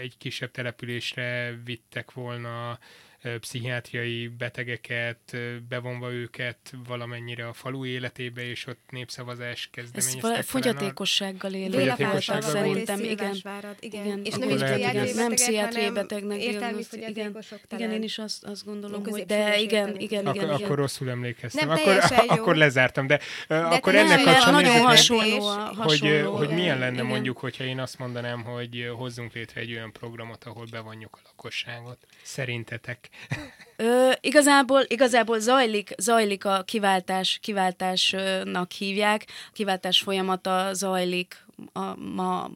[0.00, 2.78] egy kisebb településre vittek volna
[3.40, 5.36] pszichiátriai betegeket,
[5.68, 10.36] bevonva őket valamennyire a falu életébe, és ott népszavazás kezdeményeztek.
[10.36, 11.78] Ez fogyatékossággal élő.
[11.78, 13.34] Fogyatékossággal szerintem, igen.
[13.34, 13.76] igen.
[13.80, 14.24] igen.
[14.24, 17.36] És nem is pszichiátriai nem pszichiátriai betegnek értelmi igen,
[17.70, 20.48] igen, én is azt, azt gondolom, hogy de igen, igen, igen, igen.
[20.48, 21.70] Akkor rosszul emlékeztem.
[21.70, 21.98] akkor,
[22.38, 27.80] akkor lezártam, de, akkor ennek kapcsán nagyon hasonló, hogy, hogy milyen lenne mondjuk, hogyha én
[27.80, 31.98] azt mondanám, hogy hozzunk létre egy olyan programot, ahol bevonjuk a lakosságot.
[32.22, 33.08] Szerintetek?
[33.76, 39.24] Ö, igazából, igazából zajlik, zajlik a kiváltás, kiváltásnak hívják.
[39.48, 42.50] A kiváltás folyamata zajlik a, ma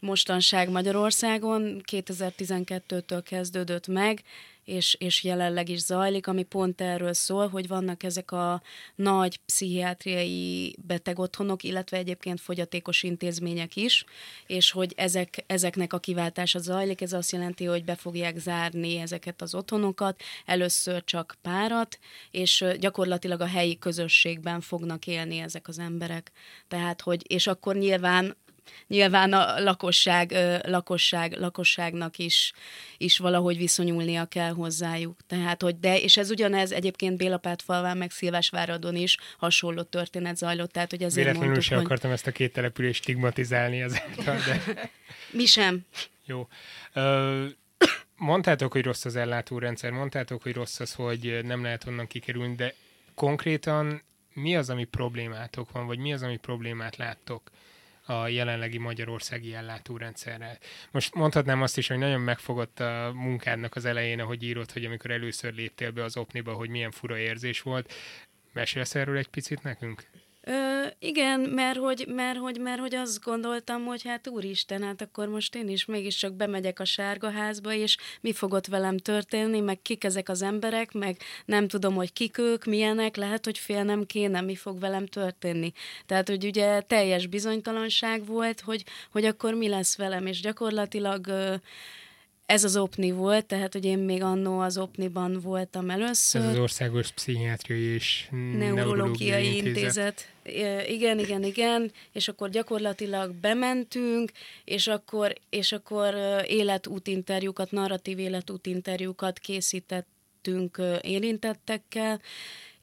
[0.00, 1.82] mostanság Magyarországon.
[1.92, 4.22] 2012-től kezdődött meg,
[4.66, 8.62] és, és jelenleg is zajlik, ami pont erről szól, hogy vannak ezek a
[8.94, 14.04] nagy pszichiátriai betegotthonok, illetve egyébként fogyatékos intézmények is,
[14.46, 19.42] és hogy ezek, ezeknek a kiváltása zajlik, ez azt jelenti, hogy be fogják zárni ezeket
[19.42, 21.98] az otthonokat, először csak párat,
[22.30, 26.32] és gyakorlatilag a helyi közösségben fognak élni ezek az emberek.
[26.68, 28.36] Tehát, hogy, és akkor nyilván
[28.86, 30.32] nyilván a lakosság,
[30.64, 32.52] lakosság, lakosságnak is,
[32.96, 35.20] is valahogy viszonyulnia kell hozzájuk.
[35.26, 40.90] Tehát, hogy de, és ez ugyanez egyébként Bélapátfalván, meg Szilvásváradon is hasonló történet zajlott, tehát,
[40.90, 41.86] hogy azért Véletlenül mondtuk, sem hogy...
[41.86, 44.90] akartam ezt a két települést stigmatizálni ezáltal, de...
[45.30, 45.84] Mi sem.
[46.24, 46.48] Jó.
[46.94, 47.44] Uh,
[48.16, 52.74] mondtátok, hogy rossz az ellátórendszer, mondtátok, hogy rossz az, hogy nem lehet onnan kikerülni, de
[53.14, 54.02] konkrétan
[54.32, 57.50] mi az, ami problémátok van, vagy mi az, ami problémát láttok?
[58.06, 60.58] A jelenlegi magyarországi ellátórendszerrel.
[60.90, 65.10] Most mondhatnám azt is, hogy nagyon megfogott a munkádnak az elején, ahogy írott, hogy amikor
[65.10, 67.92] először léptél be az Opniba, hogy milyen fura érzés volt.
[68.52, 70.06] Mesélsz erről egy picit nekünk?
[70.48, 75.28] Ö, igen, mert hogy, mert, hogy, mert hogy azt gondoltam, hogy hát úristen, hát akkor
[75.28, 79.82] most én is mégiscsak bemegyek a sárga házba, és mi fog ott velem történni, meg
[79.82, 84.40] kik ezek az emberek, meg nem tudom, hogy kik ők, milyenek, lehet, hogy félnem kéne,
[84.40, 85.72] mi fog velem történni.
[86.06, 91.26] Tehát, hogy ugye teljes bizonytalanság volt, hogy, hogy akkor mi lesz velem, és gyakorlatilag
[92.46, 96.42] ez az OPNI volt, tehát hogy én még annó az OPNI-ban voltam először.
[96.42, 100.28] Ez az Országos Pszichiátriai és Neurológiai Intézet.
[100.44, 100.88] Intézet.
[100.88, 104.30] Igen, igen, igen, és akkor gyakorlatilag bementünk,
[104.64, 106.14] és akkor, és akkor
[106.46, 112.20] életútinterjúkat, narratív életútinterjúkat készítettünk érintettekkel,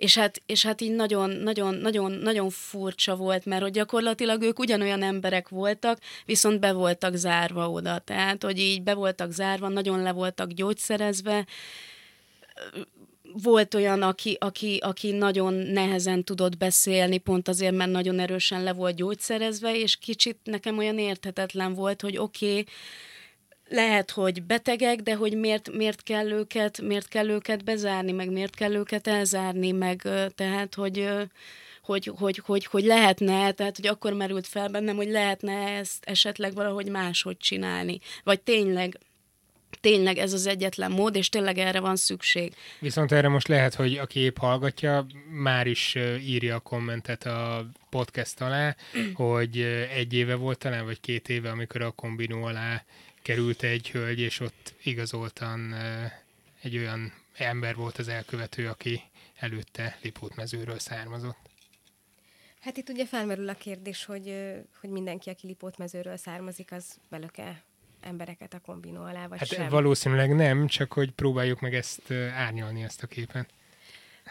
[0.03, 4.59] és hát, és hát így nagyon, nagyon, nagyon, nagyon furcsa volt, mert hogy gyakorlatilag ők
[4.59, 7.99] ugyanolyan emberek voltak, viszont be voltak zárva oda.
[7.99, 11.45] Tehát, hogy így be voltak zárva, nagyon le voltak gyógyszerezve,
[13.43, 18.73] volt olyan, aki, aki, aki nagyon nehezen tudott beszélni, pont azért, mert nagyon erősen le
[18.73, 22.65] volt gyógyszerezve, és kicsit nekem olyan érthetetlen volt, hogy oké, okay,
[23.73, 28.55] lehet, hogy betegek, de hogy miért, miért, kell őket, miért kell őket bezárni, meg miért
[28.55, 30.01] kell őket elzárni, meg
[30.35, 31.09] tehát, hogy
[31.81, 36.53] hogy, hogy, hogy, hogy lehetne, tehát hogy akkor merült fel bennem, hogy lehetne ezt esetleg
[36.53, 37.99] valahogy máshogy csinálni.
[38.23, 38.99] Vagy tényleg
[39.81, 42.53] tényleg ez az egyetlen mód, és tényleg erre van szükség.
[42.79, 48.41] Viszont erre most lehet, hogy aki épp hallgatja, már is írja a kommentet a podcast
[48.41, 48.75] alá,
[49.13, 49.59] hogy
[49.95, 52.83] egy éve volt talán, vagy két éve, amikor a kombinó alá
[53.23, 55.75] került egy hölgy, és ott igazoltan
[56.61, 59.01] egy olyan ember volt az elkövető, aki
[59.35, 61.37] előtte Lipótmezőről származott.
[62.59, 64.35] Hát itt ugye felmerül a kérdés, hogy,
[64.79, 67.63] hogy mindenki, aki Lipótmezőről származik, az belöke
[68.01, 69.69] embereket a kombinó alá, vagy hát sem.
[69.69, 73.47] valószínűleg nem, csak hogy próbáljuk meg ezt árnyalni, ezt a képen.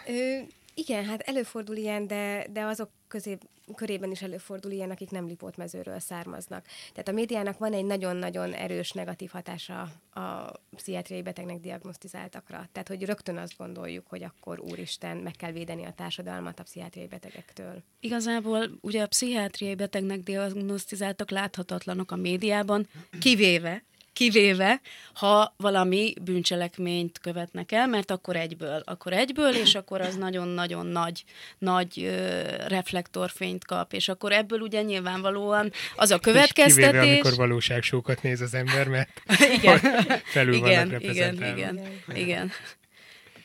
[0.06, 0.38] Ö,
[0.74, 3.38] igen, hát előfordul ilyen, de, de azok közé,
[3.74, 6.66] körében is előfordul ilyen, akik nem mezőről származnak.
[6.90, 9.80] Tehát a médiának van egy nagyon-nagyon erős negatív hatása
[10.12, 12.68] a pszichiátriai betegnek diagnosztizáltakra.
[12.72, 17.06] Tehát, hogy rögtön azt gondoljuk, hogy akkor úristen, meg kell védeni a társadalmat a pszichiátriai
[17.06, 17.82] betegektől.
[18.00, 22.88] Igazából ugye a pszichiátriai betegnek diagnosztizáltak láthatatlanok a médiában,
[23.20, 24.80] kivéve kivéve,
[25.14, 31.24] ha valami bűncselekményt követnek el, mert akkor egyből, akkor egyből, és akkor az nagyon-nagyon nagy,
[31.58, 36.90] nagy ö, reflektorfényt kap, és akkor ebből ugye nyilvánvalóan az a következtetés...
[36.90, 39.22] kivéve, amikor valóságsókat néz az ember, mert
[39.56, 39.78] igen,
[40.24, 41.80] felül igen, vannak igen, igen, igen,
[42.14, 42.52] igen.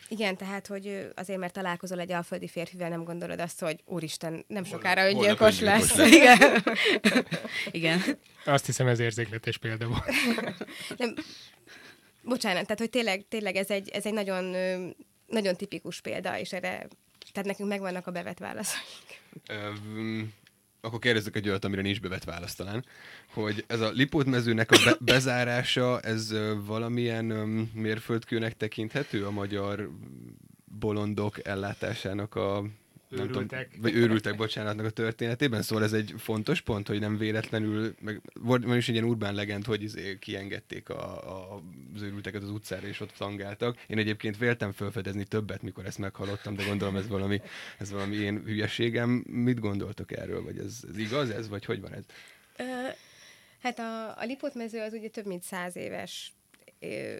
[0.09, 4.63] Igen, tehát, hogy azért, mert találkozol egy alföldi férfivel, nem gondolod azt, hogy úristen, nem
[4.63, 5.95] sokára öngyilkos lesz.
[5.95, 6.11] lesz.
[6.11, 6.63] Igen.
[7.71, 8.01] Igen.
[8.45, 10.05] Azt hiszem, ez érzékletes példa volt.
[10.97, 11.13] Nem,
[12.21, 14.55] bocsánat, tehát, hogy tényleg, tényleg ez egy, ez egy nagyon,
[15.27, 16.87] nagyon tipikus példa, és erre,
[17.31, 19.17] tehát nekünk megvannak a bevett válaszaink
[20.87, 22.85] akkor kérdezzük egy olyat, amire nincs bevett válasz talán,
[23.33, 26.33] hogy ez a Lipót-mezőnek a be- bezárása, ez
[26.65, 27.25] valamilyen
[27.73, 29.89] mérföldkőnek tekinthető a magyar
[30.79, 32.63] bolondok ellátásának a
[33.09, 33.49] őrültek.
[33.51, 37.95] Nem tudom, vagy őrültek, bocsánatnak a történetében, szóval ez egy fontos pont, hogy nem véletlenül,
[38.01, 41.61] meg van is egy ilyen urbán legend, hogy izé kiengedték a, a,
[41.95, 43.77] az őrülteket az utcára, és ott tangáltak.
[43.87, 47.41] Én egyébként véltem felfedezni többet, mikor ezt meghallottam, de gondolom ez valami,
[47.77, 49.09] ez valami én hülyeségem.
[49.27, 52.03] Mit gondoltok erről, vagy ez, ez igaz ez, vagy hogy van ez?
[53.61, 56.33] hát a, a Lipót-mező az ugye több mint száz éves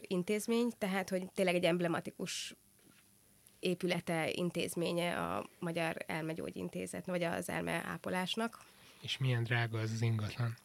[0.02, 2.56] intézmény, tehát hogy tényleg egy emblematikus
[3.68, 8.60] épülete, intézménye a Magyar Elmegyógyintézet, vagy az elmeápolásnak.
[9.02, 10.58] És milyen drága az, az ingatlan.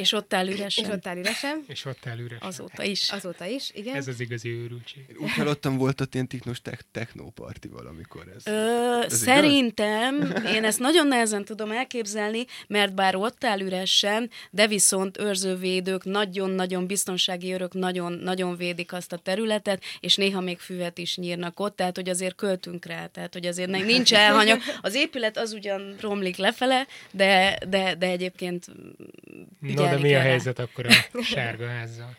[0.00, 0.84] És ott áll üresen.
[0.84, 1.64] És ott áll üresen.
[1.66, 2.48] És ott áll üresen.
[2.48, 3.10] Azóta is.
[3.10, 3.94] Azóta is, igen.
[3.94, 5.04] Ez az igazi őrültség.
[5.08, 8.24] Én úgy hallottam, volt ott ilyen tiknos te- technóparti valamikor.
[8.36, 10.44] Ez, Ö, ez szerintem, igaz?
[10.54, 16.86] én ezt nagyon nehezen tudom elképzelni, mert bár ott áll üresen, de viszont őrzővédők, nagyon-nagyon
[16.86, 21.76] biztonsági örök nagyon, nagyon védik azt a területet, és néha még füvet is nyírnak ott,
[21.76, 24.60] tehát hogy azért költünk rá, tehát hogy azért nincs elhanyag.
[24.80, 28.66] Az épület az ugyan romlik lefele, de, de, de egyébként
[29.60, 32.16] No, de mi a helyzet akkor a sárga házzal?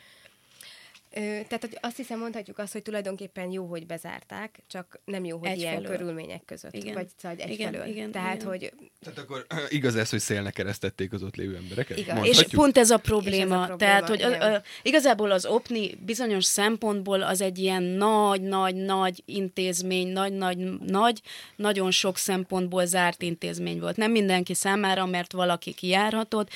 [1.14, 5.80] tehát azt hiszem mondhatjuk azt, hogy tulajdonképpen jó, hogy bezárták, csak nem jó, hogy egyfelől.
[5.80, 6.74] ilyen körülmények között.
[6.74, 6.94] Igen.
[6.94, 7.82] Vagy szóval egyfelől.
[7.82, 8.48] Igen, igen, tehát, igen.
[8.48, 8.74] hogy...
[9.04, 11.98] Tehát akkor igaz ez, hogy szélnek keresztették az ott lévő embereket?
[11.98, 12.24] Igen.
[12.24, 13.56] És pont ez a probléma.
[13.56, 17.84] Ez a probléma tehát, hogy a, a, igazából az OPNI bizonyos szempontból az egy ilyen
[17.84, 21.22] nagy, nagy, nagy intézmény, nagy, nagy, nagy,
[21.56, 23.98] nagyon sok szempontból zárt intézmény volt.
[23.98, 26.50] Nem mindenki számára, mert valaki kijárhatott,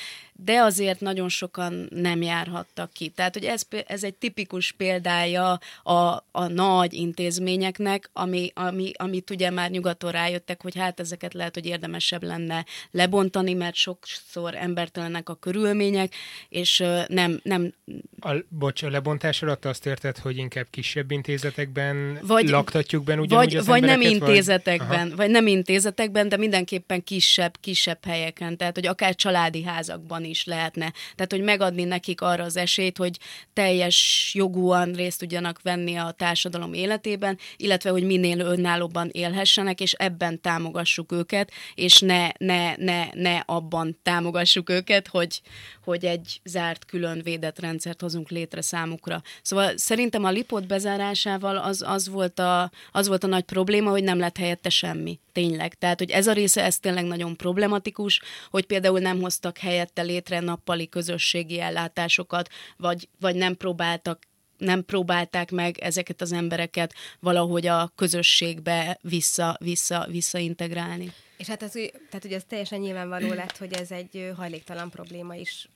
[0.43, 3.09] de azért nagyon sokan nem járhattak ki.
[3.09, 5.93] Tehát, hogy ez, ez egy tipikus példája a,
[6.31, 11.65] a nagy intézményeknek, ami, ami, amit ugye már nyugaton rájöttek, hogy hát ezeket lehet, hogy
[11.65, 16.13] érdemesebb lenne lebontani, mert sokszor embertelenek a körülmények,
[16.49, 17.39] és nem...
[17.43, 17.73] nem
[18.19, 23.45] a, bocs, a lebontás alatt azt érted, hogy inkább kisebb intézetekben vagy, laktatjuk benne ugyanúgy
[23.45, 28.75] vagy, az vagy nem intézetekben, vagy, vagy nem intézetekben, de mindenképpen kisebb, kisebb helyeken, tehát
[28.75, 30.93] hogy akár családi házakban is lehetne.
[31.15, 33.17] Tehát, hogy megadni nekik arra az esélyt, hogy
[33.53, 40.41] teljes jogúan részt tudjanak venni a társadalom életében, illetve, hogy minél önállóban élhessenek, és ebben
[40.41, 45.41] támogassuk őket, és ne, ne, ne, ne abban támogassuk őket, hogy,
[45.83, 49.21] hogy egy zárt, külön védett rendszert hozunk létre számukra.
[49.41, 54.03] Szóval szerintem a lipot bezárásával az, az, volt a, az volt a nagy probléma, hogy
[54.03, 55.19] nem lett helyette semmi.
[55.35, 55.73] Tényleg.
[55.73, 60.39] Tehát, hogy ez a része, ez tényleg nagyon problematikus, hogy például nem hoztak helyette létre
[60.39, 64.19] nappali közösségi ellátásokat, vagy, vagy nem próbáltak
[64.57, 71.13] nem próbálták meg ezeket az embereket valahogy a közösségbe vissza, vissza, visszaintegrálni.
[71.37, 71.71] És hát ez,
[72.09, 75.69] tehát ugye az teljesen nyilvánvaló lett, hogy ez egy hajléktalan probléma is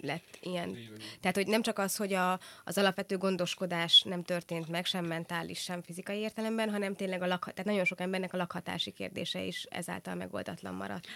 [0.00, 0.78] lett ilyen.
[1.20, 5.60] Tehát, hogy nem csak az, hogy a, az alapvető gondoskodás nem történt meg, sem mentális,
[5.60, 9.66] sem fizikai értelemben, hanem tényleg a lakhat, tehát nagyon sok embernek a lakhatási kérdése is
[9.70, 11.08] ezáltal megoldatlan maradt.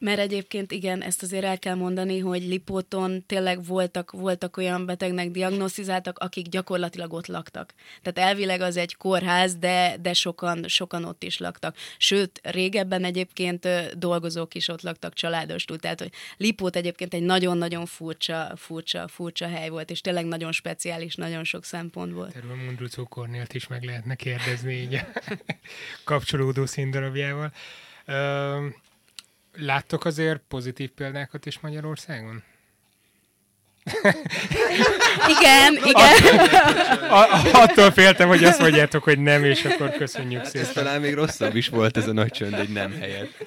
[0.00, 5.30] Mert egyébként igen, ezt azért el kell mondani, hogy Lipóton tényleg voltak, voltak olyan betegnek
[5.30, 7.74] diagnosztizáltak, akik gyakorlatilag ott laktak.
[8.02, 11.76] Tehát elvileg az egy kórház, de, de sokan, sokan ott is laktak.
[11.98, 15.78] Sőt, régebben egyébként dolgozók is ott laktak családostul.
[15.78, 21.14] Tehát, hogy Lipót egyébként egy nagyon-nagyon furcsa, furcsa, furcsa hely volt, és tényleg nagyon speciális,
[21.14, 22.36] nagyon sok szempont volt.
[22.36, 25.00] Erről Mundrucó Kornélt is meg lehetne kérdezni így
[26.04, 27.52] kapcsolódó színdarabjával.
[29.60, 32.42] Láttok azért pozitív példákat is Magyarországon?
[35.38, 36.38] igen, igen.
[37.52, 40.60] attól féltem, hogy azt mondjátok, hogy nem, és akkor köszönjük szépen.
[40.60, 43.44] Ez talán még rosszabb is volt ez a nagy csönd egy nem helyett.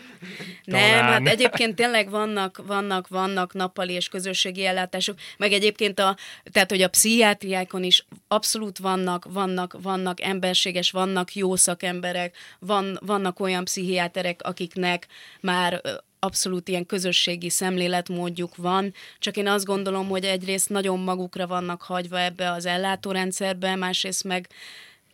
[0.64, 6.18] Nem, hát egyébként tényleg vannak, vannak, vannak nappali és közösségi ellátások, meg egyébként a,
[6.52, 13.40] tehát hogy a pszichiátriákon is abszolút vannak, vannak, vannak emberséges, vannak jó szakemberek, van, vannak
[13.40, 15.08] olyan pszichiáterek, akiknek
[15.42, 15.82] már
[16.24, 22.20] abszolút ilyen közösségi szemléletmódjuk van, csak én azt gondolom, hogy egyrészt nagyon magukra vannak hagyva
[22.20, 24.50] ebbe az ellátórendszerbe, másrészt meg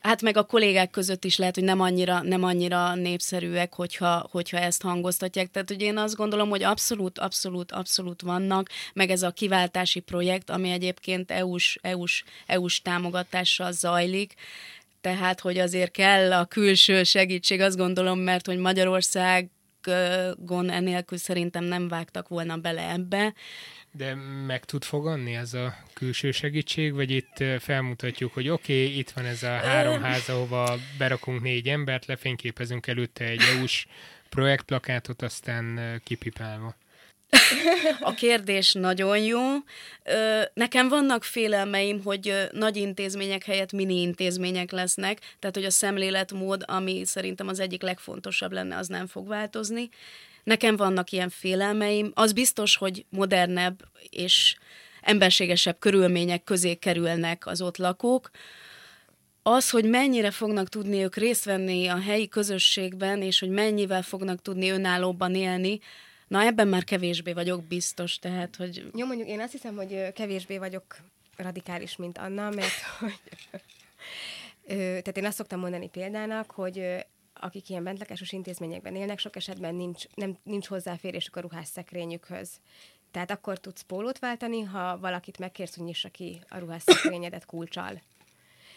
[0.02, 4.58] Hát meg a kollégák között is lehet, hogy nem annyira, nem annyira népszerűek, hogyha, hogyha
[4.58, 5.52] ezt hangoztatják.
[5.52, 10.50] Tehát ugye én azt gondolom, hogy abszolút, abszolút, abszolút vannak, meg ez a kiváltási projekt,
[10.50, 14.34] ami egyébként EU-s, EU-s, EU-s támogatással zajlik,
[15.02, 19.50] tehát, hogy azért kell a külső segítség, azt gondolom, mert hogy Magyarország
[20.38, 23.34] gon enélkül szerintem nem vágtak volna bele ebbe.
[23.91, 29.10] De meg tud fogadni ez a külső segítség, vagy itt felmutatjuk, hogy oké, okay, itt
[29.10, 33.88] van ez a három ház, ahova berakunk négy embert, lefényképezünk előtte egy EU-s
[34.30, 36.76] projektplakátot, aztán kipipálva.
[38.00, 39.40] A kérdés nagyon jó.
[40.54, 47.02] Nekem vannak félelmeim, hogy nagy intézmények helyett mini intézmények lesznek, tehát hogy a szemléletmód, ami
[47.06, 49.90] szerintem az egyik legfontosabb lenne, az nem fog változni.
[50.44, 52.12] Nekem vannak ilyen félelmeim.
[52.13, 54.56] Az biztos, hogy modernebb és
[55.02, 58.30] emberségesebb körülmények közé kerülnek az ott lakók.
[59.44, 64.42] Az, hogy mennyire fognak tudni ők részt venni a helyi közösségben, és hogy mennyivel fognak
[64.42, 65.80] tudni önállóban élni,
[66.28, 68.92] Na ebben már kevésbé vagyok biztos, tehát, hogy...
[68.96, 70.98] Jó, mondjuk én azt hiszem, hogy kevésbé vagyok
[71.36, 73.20] radikális, mint Anna, mert hogy...
[74.68, 80.04] tehát én azt szoktam mondani példának, hogy akik ilyen bentlakásos intézményekben élnek, sok esetben nincs,
[80.16, 82.50] nem, nincs hozzáférésük a ruhásszekrényükhöz.
[83.12, 88.02] Tehát akkor tudsz pólót váltani, ha valakit megkérsz, hogy nyissa ki a ruhásszekrényedet kulcsal.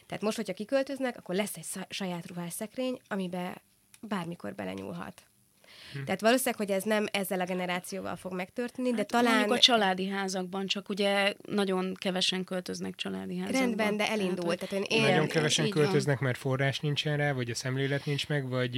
[0.06, 3.62] Tehát most, hogyha kiköltöznek, akkor lesz egy saját ruhásszekrény, amibe
[4.00, 5.22] bármikor belenyúlhat.
[5.92, 6.04] Hm.
[6.04, 9.50] Tehát valószínűleg, hogy ez nem ezzel a generációval fog megtörténni, de hát talán...
[9.50, 13.60] a családi házakban, csak ugye nagyon kevesen költöznek családi házakban.
[13.60, 14.58] Rendben, de elindult.
[14.58, 15.02] Tehát, hogy én...
[15.02, 16.24] Nagyon kevesen költöznek, van.
[16.26, 18.76] mert forrás nincsen rá, vagy a szemlélet nincs meg, vagy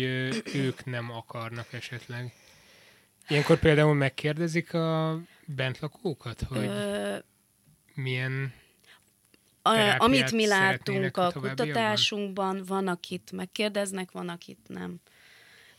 [0.54, 2.32] ők nem akarnak esetleg.
[3.28, 7.16] Ilyenkor például megkérdezik a bentlakókat, hogy Ö...
[7.94, 8.52] milyen
[9.62, 15.00] a, amit mi látunk a kutatásunkban, van, akit megkérdeznek, van, akit nem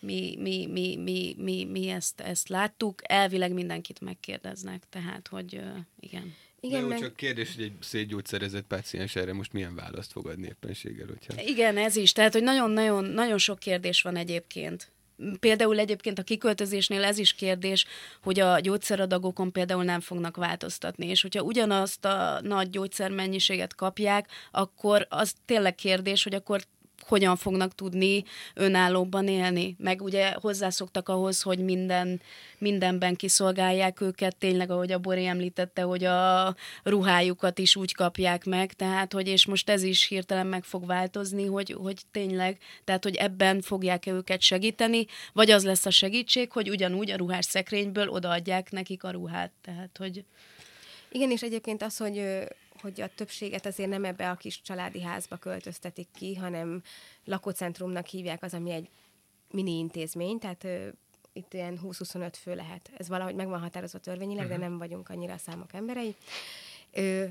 [0.04, 3.02] mi, mi, mi, mi, mi, mi ezt, ezt láttuk.
[3.04, 5.62] Elvileg mindenkit megkérdeznek, tehát, hogy
[6.00, 6.36] igen.
[6.66, 7.00] Igen, De meg...
[7.00, 11.42] csak kérdés, hogy egy szétgyógyszerezett páciens erre most milyen választ fog adni éppenséggel, hogyha...
[11.42, 12.12] Igen, ez is.
[12.12, 14.92] Tehát, hogy nagyon-nagyon nagyon sok kérdés van egyébként.
[15.40, 17.86] Például egyébként a kiköltözésnél ez is kérdés,
[18.22, 25.08] hogy a gyógyszeradagokon például nem fognak változtatni, és hogyha ugyanazt a nagy gyógyszermennyiséget kapják, akkor
[25.10, 26.64] az tényleg kérdés, hogy akkor
[27.02, 29.76] hogyan fognak tudni önállóban élni.
[29.80, 32.22] Meg ugye hozzászoktak ahhoz, hogy minden,
[32.58, 38.74] mindenben kiszolgálják őket, tényleg, ahogy a Bori említette, hogy a ruhájukat is úgy kapják meg,
[38.74, 43.16] tehát, hogy és most ez is hirtelen meg fog változni, hogy, hogy tényleg, tehát, hogy
[43.16, 48.72] ebben fogják-e őket segíteni, vagy az lesz a segítség, hogy ugyanúgy a ruhás szekrényből odaadják
[48.72, 50.24] nekik a ruhát, tehát, hogy...
[51.12, 52.24] Igen, és egyébként az, hogy
[52.84, 56.82] hogy a többséget azért nem ebbe a kis családi házba költöztetik ki, hanem
[57.26, 58.90] lakócentrumnak hívják az, ami egy
[59.52, 60.88] mini intézmény, tehát ö,
[61.34, 62.92] itt ilyen 20-25 fő lehet.
[62.98, 64.60] Ez valahogy meg van határozva törvényileg, uh-huh.
[64.60, 64.70] de mhm.
[64.70, 66.16] nem vagyunk annyira a számok emberei.
[66.92, 67.26] Ö,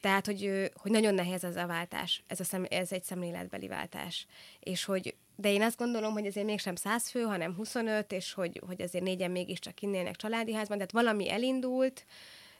[0.00, 4.26] tehát, hogy, hogy nagyon nehéz az a váltás, ez, a szem, ez egy szemléletbeli váltás.
[4.60, 8.62] És hogy, de én azt gondolom, hogy ezért mégsem 100 fő, hanem 25, és hogy,
[8.66, 12.06] hogy azért négyen mégiscsak innélnek családi házban, tehát valami elindult,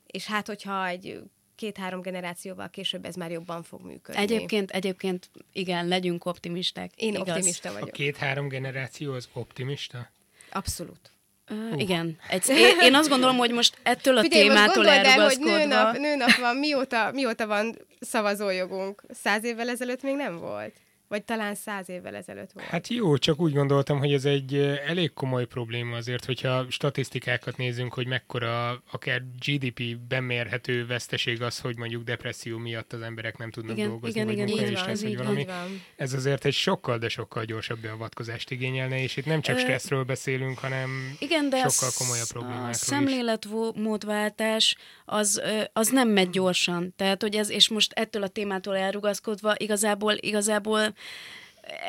[0.06, 1.22] és hát, hogyha egy
[1.60, 4.22] két-három generációval később ez már jobban fog működni.
[4.22, 6.90] Egyébként, egyébként igen, legyünk optimisták.
[6.96, 7.28] Én igaz.
[7.28, 7.92] optimista A vagyok.
[7.92, 10.10] két-három generáció az optimista?
[10.52, 11.10] Abszolút.
[11.46, 12.18] Ö, igen.
[12.28, 15.38] Egy, én, én azt gondolom, hogy most ettől a Figyelj, most témától gondold el, hogy
[15.38, 19.02] nőnap, nőnap van, mióta, mióta van szavazójogunk?
[19.10, 20.74] Száz évvel ezelőtt még nem volt?
[21.10, 22.66] Vagy talán száz évvel ezelőtt volt.
[22.66, 24.54] Hát jó, csak úgy gondoltam, hogy ez egy
[24.86, 31.76] elég komoly probléma azért, hogyha statisztikákat nézünk, hogy mekkora akár GDP-ben mérhető veszteség az, hogy
[31.76, 34.88] mondjuk depresszió miatt az emberek nem tudnak Igen, dolgozni, igen, vagy igen, munka is van,
[34.88, 35.44] lesz, ez vagy valami.
[35.44, 35.82] Van.
[35.96, 40.58] Ez azért egy sokkal, de sokkal gyorsabb beavatkozást igényelne, és itt nem csak stresszről beszélünk,
[40.58, 42.76] hanem Igen, de sokkal a, komolyabb a problémákról is.
[42.76, 45.42] szemléletmódváltás az,
[45.72, 46.94] az nem megy gyorsan.
[46.96, 50.94] Tehát, hogy ez, és most ettől a témától elrugaszkodva igazából, igazából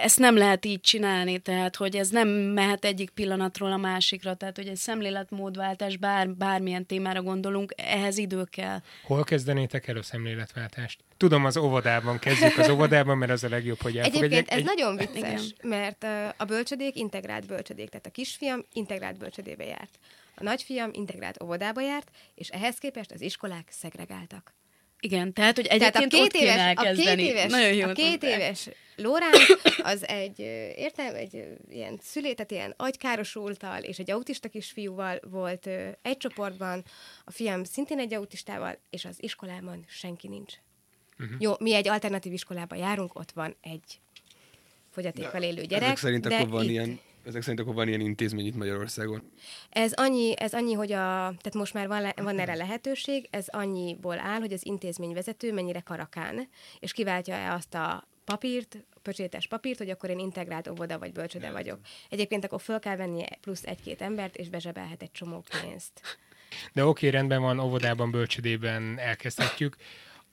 [0.03, 4.55] ezt nem lehet így csinálni, tehát, hogy ez nem mehet egyik pillanatról a másikra, tehát,
[4.55, 8.81] hogy egy szemléletmódváltás, bár, bármilyen témára gondolunk, ehhez idő kell.
[9.03, 10.99] Hol kezdenétek el a szemléletváltást?
[11.17, 14.31] Tudom, az óvodában kezdjük az óvodában, mert az a legjobb, hogy elfogadják.
[14.31, 15.69] Egyébként ez Egy- nagyon vicces, Igen.
[15.69, 16.05] mert
[16.37, 19.99] a bölcsödék integrált bölcsödék, tehát a kisfiam integrált bölcsödébe járt.
[20.35, 24.53] A nagyfiam integrált óvodába járt, és ehhez képest az iskolák szegregáltak.
[25.03, 27.21] Igen, tehát, hogy Tehát a egyébként ott két, kéne éves, a elkezdeni.
[27.21, 29.31] két éves, Nagyon jó a két éves Lórán
[29.83, 30.39] az egy,
[30.75, 35.69] értem, egy ilyen szülé, tehát ilyen agykárosultal és egy autista kisfiúval volt
[36.01, 36.83] egy csoportban,
[37.25, 40.53] a fiam szintén egy autistával, és az iskolában senki nincs.
[41.19, 41.35] Uh-huh.
[41.39, 43.99] Jó, mi egy alternatív iskolába járunk, ott van egy
[44.91, 45.83] fogyatékkal élő gyerek.
[45.83, 49.31] Ezek szerint de akkor van itt- ilyen, ezek szerint akkor van ilyen intézmény itt Magyarországon.
[49.69, 53.45] Ez annyi, ez annyi, hogy a, tehát most már van, le, van erre lehetőség, ez
[53.47, 56.47] annyiból áll, hogy az intézményvezető mennyire karakán,
[56.79, 61.79] és kiváltja-e azt a papírt, pöcsétes papírt, hogy akkor én integrált óvoda vagy bölcsöde vagyok.
[62.09, 66.01] Egyébként akkor föl kell venni plusz egy-két embert, és bezsebelhet egy csomó pénzt.
[66.73, 69.75] De oké, rendben van, óvodában, bölcsödében elkezdhetjük.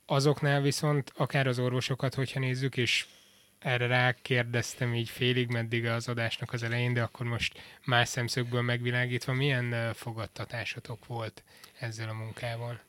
[0.06, 3.06] Azoknál viszont akár az orvosokat, hogyha nézzük, és
[3.58, 9.32] erre rákérdeztem így félig, meddig az adásnak az elején, de akkor most más szemszögből megvilágítva,
[9.32, 11.42] milyen fogadtatásotok volt
[11.78, 12.80] ezzel a munkával?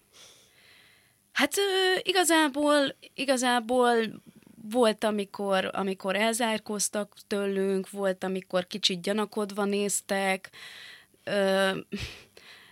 [1.32, 1.54] Hát
[2.02, 4.22] igazából, igazából
[4.70, 10.50] volt, amikor, amikor elzárkóztak tőlünk, volt, amikor kicsit gyanakodva néztek.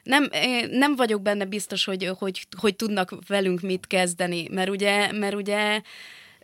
[0.04, 0.30] Nem,
[0.70, 5.82] nem vagyok benne biztos, hogy, hogy, hogy tudnak velünk mit kezdeni, mert ugye, mert ugye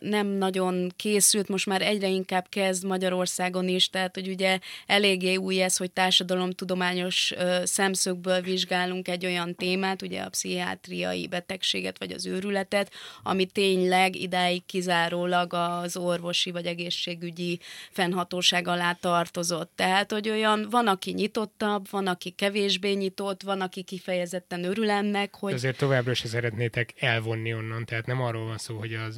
[0.04, 5.62] nem nagyon készült, most már egyre inkább kezd Magyarországon is, tehát hogy ugye eléggé új
[5.62, 12.26] ez, hogy társadalomtudományos ö, szemszögből vizsgálunk egy olyan témát, ugye a pszichiátriai betegséget vagy az
[12.26, 12.92] őrületet,
[13.24, 17.60] ami tényleg idáig kizárólag az orvosi vagy egészségügyi
[17.92, 19.72] fennhatóság alá tartozott.
[19.76, 25.36] Tehát, hogy olyan van, aki nyitottabb, van, aki kevésbé nyitott, van, aki kifejezetten örül ennek,
[25.36, 25.54] Hogy...
[25.54, 29.18] Azért továbbra se szeretnétek elvonni onnan, tehát nem arról van szó, hogy az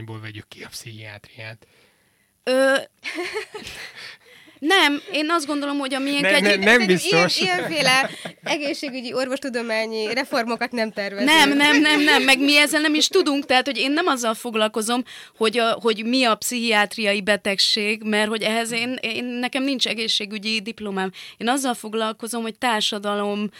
[0.00, 1.66] orvostudományból vegyük ki a pszichiátriát.
[2.44, 2.74] Ö,
[4.74, 6.42] nem, én azt gondolom, hogy a miénk Ne- egy...
[6.42, 7.40] ne- nem biztos.
[7.40, 8.10] Ilyen, ilyenféle
[8.42, 11.30] egészségügyi, orvostudományi reformokat nem tervezünk.
[11.30, 14.34] Nem, nem, nem, nem, meg mi ezzel nem is tudunk, tehát hogy én nem azzal
[14.34, 15.02] foglalkozom,
[15.36, 20.60] hogy, a, hogy mi a pszichiátriai betegség, mert hogy ehhez én, én, nekem nincs egészségügyi
[20.60, 21.10] diplomám.
[21.36, 23.50] Én azzal foglalkozom, hogy társadalom,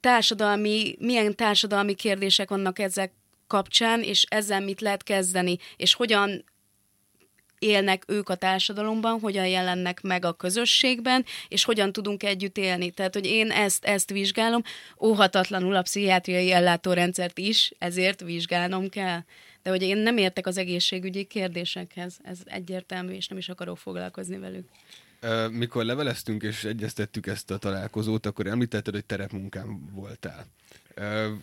[0.00, 3.12] társadalmi, milyen társadalmi kérdések vannak ezek
[3.52, 6.44] kapcsán, és ezzel mit lehet kezdeni, és hogyan
[7.58, 12.90] élnek ők a társadalomban, hogyan jelennek meg a közösségben, és hogyan tudunk együtt élni.
[12.90, 14.62] Tehát, hogy én ezt, ezt vizsgálom,
[15.00, 19.20] óhatatlanul a pszichiátriai ellátórendszert is, ezért vizsgálnom kell.
[19.62, 24.38] De hogy én nem értek az egészségügyi kérdésekhez, ez egyértelmű, és nem is akarok foglalkozni
[24.38, 24.68] velük.
[25.50, 30.46] Mikor leveleztünk és egyeztettük ezt a találkozót, akkor említetted, hogy terepmunkán voltál.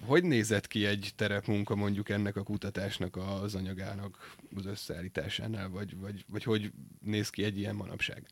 [0.06, 6.26] Hogy nézett ki egy terepmunka mondjuk ennek a kutatásnak az anyagának az összeállításánál, vagy, vagy,
[6.28, 6.72] vagy hogy
[7.02, 8.24] néz ki egy ilyen manapság?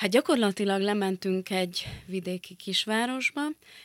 [0.00, 3.40] Hát gyakorlatilag lementünk egy vidéki kisvárosba,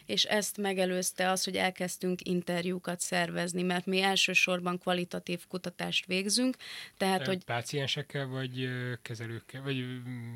[0.06, 6.56] és ezt megelőzte az, hogy elkezdtünk interjúkat szervezni, mert mi elsősorban kvalitatív kutatást végzünk,
[6.98, 7.44] tehát, Hát, hogy.
[7.44, 8.70] Páciensekkel, vagy
[9.02, 10.36] kezelőkkel, vagy mm,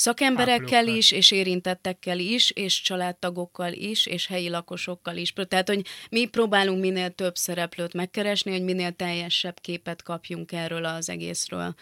[0.00, 5.32] Szakemberekkel is, és érintettekkel is, és családtagokkal is, és helyi lakosokkal is.
[5.32, 11.08] Tehát, hogy mi próbálunk minél több szereplőt megkeresni, hogy minél teljesebb képet kapjunk erről az
[11.08, 11.74] egészről.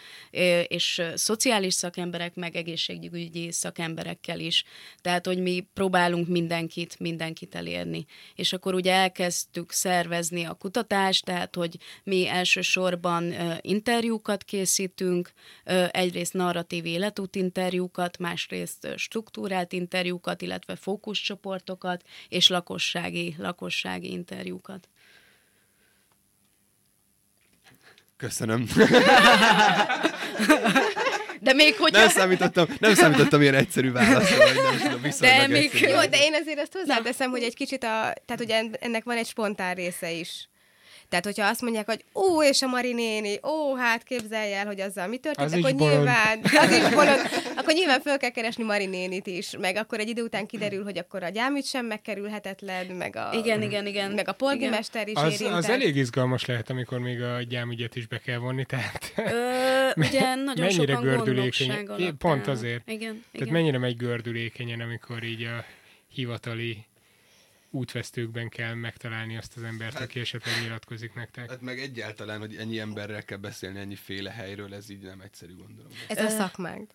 [0.67, 4.63] És szociális szakemberek, meg egészségügyi szakemberekkel is.
[5.01, 8.05] Tehát, hogy mi próbálunk mindenkit, mindenkit elérni.
[8.35, 15.31] És akkor ugye elkezdtük szervezni a kutatást, tehát, hogy mi elsősorban interjúkat készítünk,
[15.91, 24.87] egyrészt narratív életút interjúkat, interjúkat, másrészt struktúrált interjúkat, illetve fókuszcsoportokat, és lakossági, lakossági interjúkat.
[28.17, 28.67] Köszönöm.
[31.41, 31.99] De még hogyha...
[31.99, 35.79] Nem számítottam, nem számítottam ilyen egyszerű válaszra, vagy nem tudom, De még-.
[35.79, 39.27] Jó, de én azért azt hozzáteszem, hogy egy kicsit a, tehát ugye ennek van egy
[39.27, 40.49] spontán része is.
[41.09, 44.79] Tehát, hogyha azt mondják, hogy ó, és a Mari néni, ó, hát képzelj el, hogy
[44.81, 47.19] azzal mi történt, Az akkor nyilván, az is bolond,
[47.55, 50.97] akkor nyilván föl kell keresni Mari nénit is, meg akkor egy idő után kiderül, hogy
[50.97, 54.11] akkor a gyámügy sem megkerülhetetlen, meg a, Igen, igen, igen.
[54.11, 55.57] meg a polgármester is Az, érintett.
[55.57, 60.35] az elég izgalmas lehet, amikor még a gyámügyet is be kell vonni, tehát, Ö, ugye
[60.35, 62.81] nagyon mennyire sokan gördülékeny- pont azért.
[62.89, 63.53] Igen, tehát igen.
[63.53, 65.65] mennyire megy gördülékenyen, amikor így a
[66.13, 66.77] hivatali
[67.71, 71.49] útvesztőkben kell megtalálni azt az embert, Hát- aki esetleg nyilatkozik nektek.
[71.49, 75.55] Hát meg egyáltalán, hogy ennyi emberrel kell beszélni, ennyi féle helyről, ez így nem egyszerű,
[75.55, 75.91] gondolom.
[76.07, 76.91] Ez a szakmánk.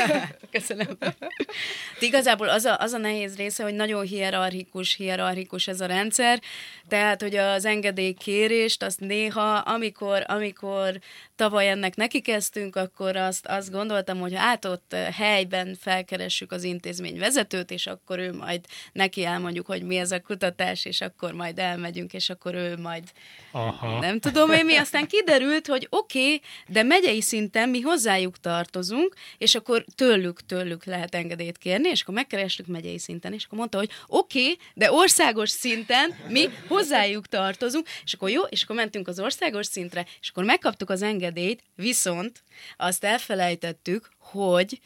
[0.50, 0.98] Köszönöm.
[0.98, 6.42] De igazából az a, az a nehéz része, hogy nagyon hierarchikus, hierarchikus ez a rendszer,
[6.88, 11.00] tehát, hogy az engedélykérést, azt néha, amikor, amikor
[11.38, 16.62] tavaly ennek neki kezdtünk, akkor azt, azt gondoltam, hogy hát ott eh, helyben felkeressük az
[16.62, 18.60] intézmény vezetőt, és akkor ő majd
[18.92, 23.04] neki elmondjuk, hogy mi ez a kutatás, és akkor majd elmegyünk, és akkor ő majd
[23.50, 23.98] Aha.
[24.00, 29.14] nem tudom én mi, aztán kiderült, hogy oké, okay, de megyei szinten mi hozzájuk tartozunk,
[29.38, 33.78] és akkor tőlük, tőlük lehet engedélyt kérni, és akkor megkerestük megyei szinten, és akkor mondta,
[33.78, 39.08] hogy oké, okay, de országos szinten mi hozzájuk tartozunk, és akkor jó, és akkor mentünk
[39.08, 41.26] az országos szintre, és akkor megkaptuk az engedélyt,
[41.74, 42.42] viszont
[42.76, 44.80] azt elfelejtettük, hogy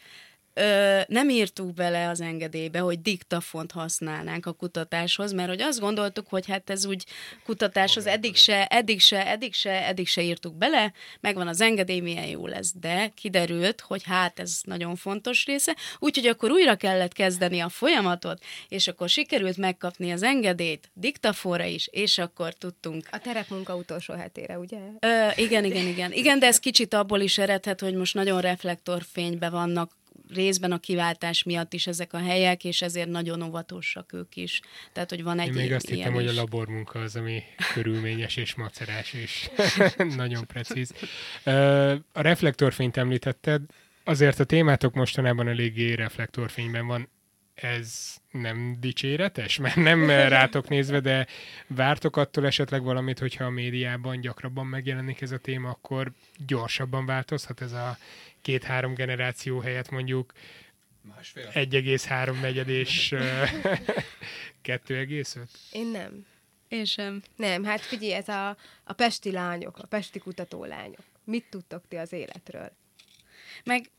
[0.53, 6.27] Ö, nem írtuk bele az engedélybe, hogy diktafont használnánk a kutatáshoz, mert hogy azt gondoltuk,
[6.29, 7.05] hogy hát ez úgy
[7.43, 12.25] kutatáshoz eddig se, eddig se, eddig se, eddig se írtuk bele, megvan az engedély, milyen
[12.27, 17.59] jó lesz, de kiderült, hogy hát ez nagyon fontos része, úgyhogy akkor újra kellett kezdeni
[17.59, 23.75] a folyamatot, és akkor sikerült megkapni az engedélyt diktafonra is, és akkor tudtunk A terepmunka
[23.75, 24.79] utolsó hetére, ugye?
[24.99, 26.11] Ö, igen, igen, igen.
[26.11, 29.91] Igen, de ez kicsit abból is eredhet, hogy most nagyon reflektorfényben vannak
[30.33, 34.61] részben a kiváltás miatt is ezek a helyek, és ezért nagyon óvatosak ők is.
[34.93, 36.37] Tehát, hogy van egy Én még ilyen azt hittem, hogy a is.
[36.37, 39.49] labormunka az, ami körülményes és macerás, és
[40.15, 40.93] nagyon precíz.
[42.11, 43.61] A reflektorfényt említetted,
[44.03, 47.09] azért a témátok mostanában eléggé reflektorfényben van.
[47.53, 49.57] Ez nem dicséretes?
[49.63, 51.27] Mert nem rátok nézve, de
[51.67, 56.11] vártok attól esetleg valamit, hogyha a médiában gyakrabban megjelenik ez a téma, akkor
[56.47, 57.97] gyorsabban változhat ez a
[58.41, 60.33] két-három generáció helyett mondjuk
[61.15, 61.49] Másfél?
[61.53, 63.17] 1,3 negyed és ö,
[64.63, 65.37] 2,5?
[65.71, 66.25] Én nem.
[66.67, 67.21] Én sem.
[67.35, 71.03] Nem, hát figyelj, ez a, a pesti lányok, a pesti kutatólányok.
[71.23, 72.71] Mit tudtok ti az életről?
[73.63, 73.89] Meg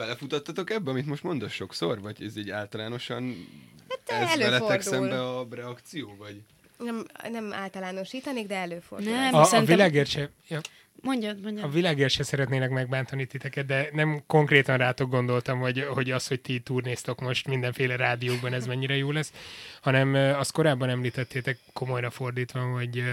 [0.00, 2.00] Belefutottatok ebbe, amit most mondasz sokszor?
[2.00, 3.46] Vagy ez így általánosan
[3.88, 4.50] Hát ez előfordul.
[4.50, 6.14] veletek szembe a reakció?
[6.18, 6.40] Vagy?
[6.78, 9.12] Nem, nem általánosítanék, de előfordul.
[9.12, 9.34] Nem.
[9.34, 10.60] A, a Szerintem- világért se, ja,
[11.00, 11.72] mondjad, a mondjad.
[11.72, 16.60] világért se szeretnének megbántani titeket, de nem konkrétan rátok gondoltam, hogy, hogy az, hogy ti
[16.60, 19.32] turnéztok most mindenféle rádiókban, ez mennyire jó lesz,
[19.80, 23.04] hanem azt korábban említettétek komolyra fordítva, hogy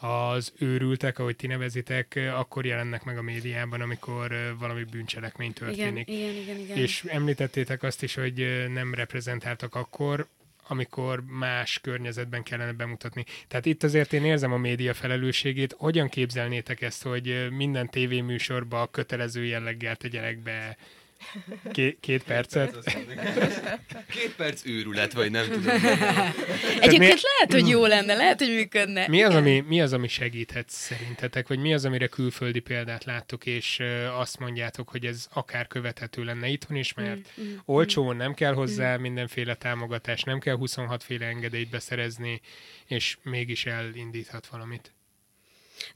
[0.00, 6.08] az őrültek, ahogy ti nevezitek, akkor jelennek meg a médiában, amikor valami bűncselekmény Igen, történik.
[6.08, 6.76] igen, igen, igen.
[6.76, 10.26] És említettétek azt is, hogy nem reprezentáltak akkor,
[10.68, 13.24] amikor más környezetben kellene bemutatni.
[13.48, 15.74] Tehát itt azért én érzem a média felelősségét.
[15.78, 20.76] Hogyan képzelnétek ezt, hogy minden tévéműsorba kötelező jelleggel tegyenek be
[21.72, 22.76] ké- két percet?
[24.10, 25.68] Két perc őrület, vagy nem tudom.
[26.80, 29.08] Egyébként mi- lehet, hogy jó lenne, lehet, hogy működne.
[29.08, 33.46] Mi az, ami, mi az, ami segíthet szerintetek, vagy mi az, amire külföldi példát láttok,
[33.46, 33.82] és
[34.18, 38.96] azt mondjátok, hogy ez akár követhető lenne itthon is, mert Mm, olcsón nem kell hozzá
[38.96, 42.40] mindenféle támogatás, nem kell 26 féle engedélyt beszerezni,
[42.86, 44.92] és mégis elindíthat valamit.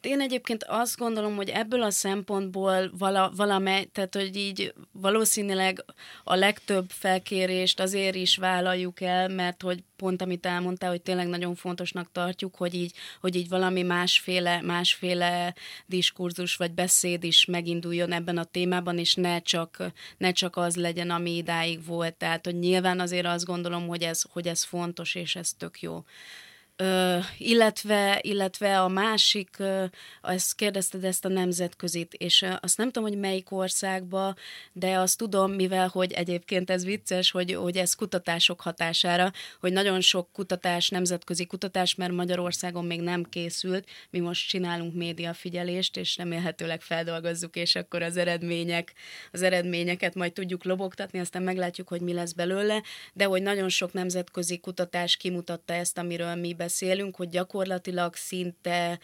[0.01, 5.85] De én egyébként azt gondolom, hogy ebből a szempontból vala, valamely, tehát hogy így valószínűleg
[6.25, 11.55] a legtöbb felkérést azért is vállaljuk el, mert hogy pont amit elmondtál, hogy tényleg nagyon
[11.55, 15.55] fontosnak tartjuk, hogy így, hogy így valami másféle, másféle
[15.87, 21.11] diskurzus vagy beszéd is meginduljon ebben a témában, és ne csak, ne csak az legyen,
[21.11, 22.15] ami idáig volt.
[22.15, 26.05] Tehát, hogy nyilván azért azt gondolom, hogy ez, hogy ez fontos, és ez tök jó.
[27.39, 29.85] Illetve, illetve a másik, ö,
[30.21, 34.35] azt kérdezted ezt a nemzetközit, és azt nem tudom, hogy melyik országba,
[34.73, 40.01] de azt tudom, mivel, hogy egyébként ez vicces, hogy, hogy ez kutatások hatására, hogy nagyon
[40.01, 46.81] sok kutatás, nemzetközi kutatás, mert Magyarországon még nem készült, mi most csinálunk médiafigyelést, és remélhetőleg
[46.81, 48.93] feldolgozzuk, és akkor az eredmények,
[49.33, 53.93] az eredményeket majd tudjuk lobogtatni, aztán meglátjuk, hogy mi lesz belőle, de hogy nagyon sok
[53.93, 56.71] nemzetközi kutatás kimutatta ezt, amiről mi beszélünk,
[57.17, 58.99] hogy gyakorlatilag szinte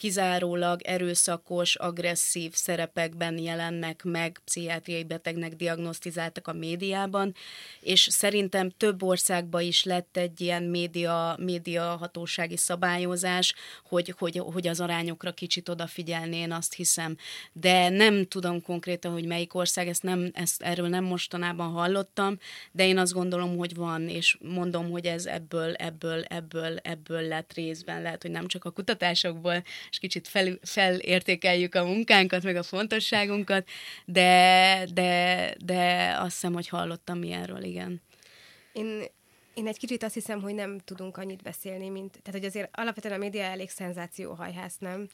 [0.00, 7.34] kizárólag erőszakos, agresszív szerepekben jelennek meg, pszichiátriai betegnek diagnosztizáltak a médiában,
[7.80, 14.66] és szerintem több országban is lett egy ilyen média, média hatósági szabályozás, hogy, hogy, hogy
[14.66, 17.16] az arányokra kicsit odafigyelni, én azt hiszem.
[17.52, 22.38] De nem tudom konkrétan, hogy melyik ország, ezt, nem, ezt erről nem mostanában hallottam,
[22.72, 27.52] de én azt gondolom, hogy van, és mondom, hogy ez ebből, ebből, ebből, ebből lett
[27.52, 32.62] részben, lehet, hogy nem csak a kutatásokból, és kicsit fel, felértékeljük a munkánkat, meg a
[32.62, 33.68] fontosságunkat,
[34.04, 38.02] de, de, de azt hiszem, hogy hallottam ilyenről, igen.
[38.72, 39.02] Én,
[39.54, 42.10] én egy kicsit azt hiszem, hogy nem tudunk annyit beszélni, mint...
[42.22, 45.08] Tehát, hogy azért alapvetően a média elég szenzációhajház, nem?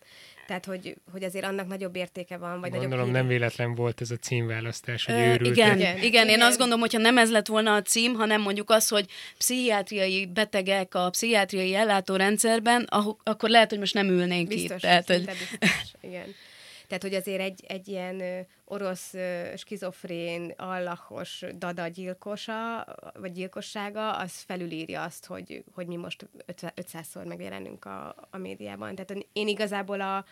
[0.46, 4.10] Tehát, hogy, hogy azért annak nagyobb értéke van, vagy Gondolom nagyobb nem véletlen volt ez
[4.10, 5.56] a címválasztás, hogy Ö, őrültek.
[5.56, 8.40] igen, Igen, igen, igen, én azt gondolom, hogyha nem ez lett volna a cím, hanem
[8.40, 9.06] mondjuk az, hogy
[9.38, 14.80] pszichiátriai betegek a pszichiátriai ellátórendszerben, ah- akkor lehet, hogy most nem ülnénk Biztos, itt.
[14.82, 15.24] Tehát, hogy...
[15.24, 16.34] biztos, igen.
[16.86, 19.14] Tehát, hogy azért egy, egy ilyen orosz
[19.56, 26.28] skizofrén, allahos dada gyilkosa, vagy gyilkossága, az felülírja azt, hogy, hogy mi most
[26.76, 28.94] 500-szor megjelenünk a, a médiában.
[28.94, 30.24] Tehát én igazából a,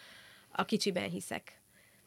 [0.53, 1.59] a kicsiben hiszek.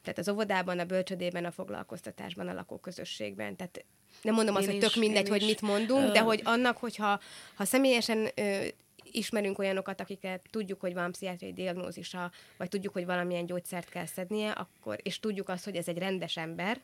[0.02, 3.56] Tehát az óvodában, a bölcsödében, a foglalkoztatásban, a lakóközösségben.
[3.56, 3.84] Tehát
[4.22, 7.20] nem mondom azt, Én hogy is, tök mindegy, hogy mit mondunk, de hogy annak, hogyha
[7.54, 8.66] ha személyesen ö,
[9.12, 14.50] ismerünk olyanokat, akiket tudjuk, hogy van pszichiátriai diagnózisa, vagy tudjuk, hogy valamilyen gyógyszert kell szednie,
[14.50, 16.80] akkor, és tudjuk azt, hogy ez egy rendes ember,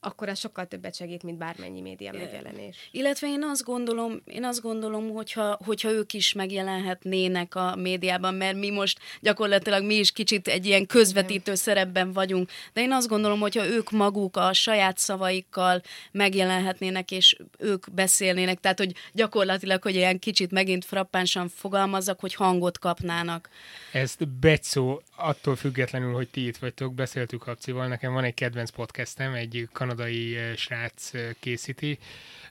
[0.00, 2.88] akkor az sokkal többet segít, mint bármennyi média megjelenés.
[2.90, 8.56] Illetve én azt gondolom, én azt gondolom hogyha, hogyha ők is megjelenhetnének a médiában, mert
[8.56, 13.40] mi most gyakorlatilag mi is kicsit egy ilyen közvetítő szerepben vagyunk, de én azt gondolom,
[13.40, 15.80] hogyha ők maguk a saját szavaikkal
[16.12, 22.78] megjelenhetnének, és ők beszélnének, tehát hogy gyakorlatilag, hogy ilyen kicsit megint frappánsan fogalmazzak, hogy hangot
[22.78, 23.48] kapnának.
[23.92, 29.34] Ezt Betszó, attól függetlenül, hogy ti itt vagytok, beszéltük Habcival, nekem van egy kedvenc podcastem,
[29.34, 31.98] egy kanadai eh, srác eh, készíti,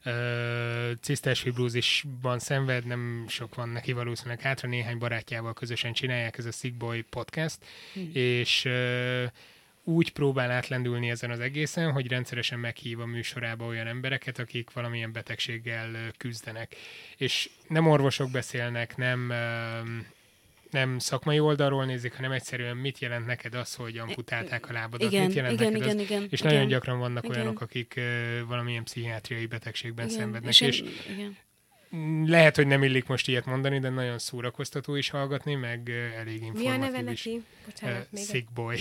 [0.06, 6.46] Uh, cisztás fibrózisban szenved, nem sok van neki valószínűleg hátra, néhány barátjával közösen csinálják, ez
[6.46, 7.58] a Sick Boy podcast,
[7.94, 8.10] hmm.
[8.14, 8.68] és
[9.84, 15.12] úgy próbál átlendülni ezen az egészen, hogy rendszeresen meghív a műsorába olyan embereket, akik valamilyen
[15.12, 16.76] betegséggel küzdenek.
[17.18, 19.34] És nem orvosok beszélnek, nem
[20.70, 25.26] nem szakmai oldalról nézik, hanem egyszerűen mit jelent neked az, hogy amputálták a lábadat, Igen,
[25.26, 27.36] mit jelent igen, neked igen, az, igen, és igen, nagyon gyakran vannak igen.
[27.36, 31.38] olyanok, akik ö, valamilyen pszichiátriai betegségben Igen, szenvednek, és, és, én, igen.
[32.26, 36.46] Lehet, hogy nem illik most ilyet mondani, de nagyon szórakoztató is hallgatni, meg elég Mi
[36.46, 37.24] a informatív neve is.
[37.24, 37.44] neki?
[37.66, 38.78] Bocsánat, még Sick Boy.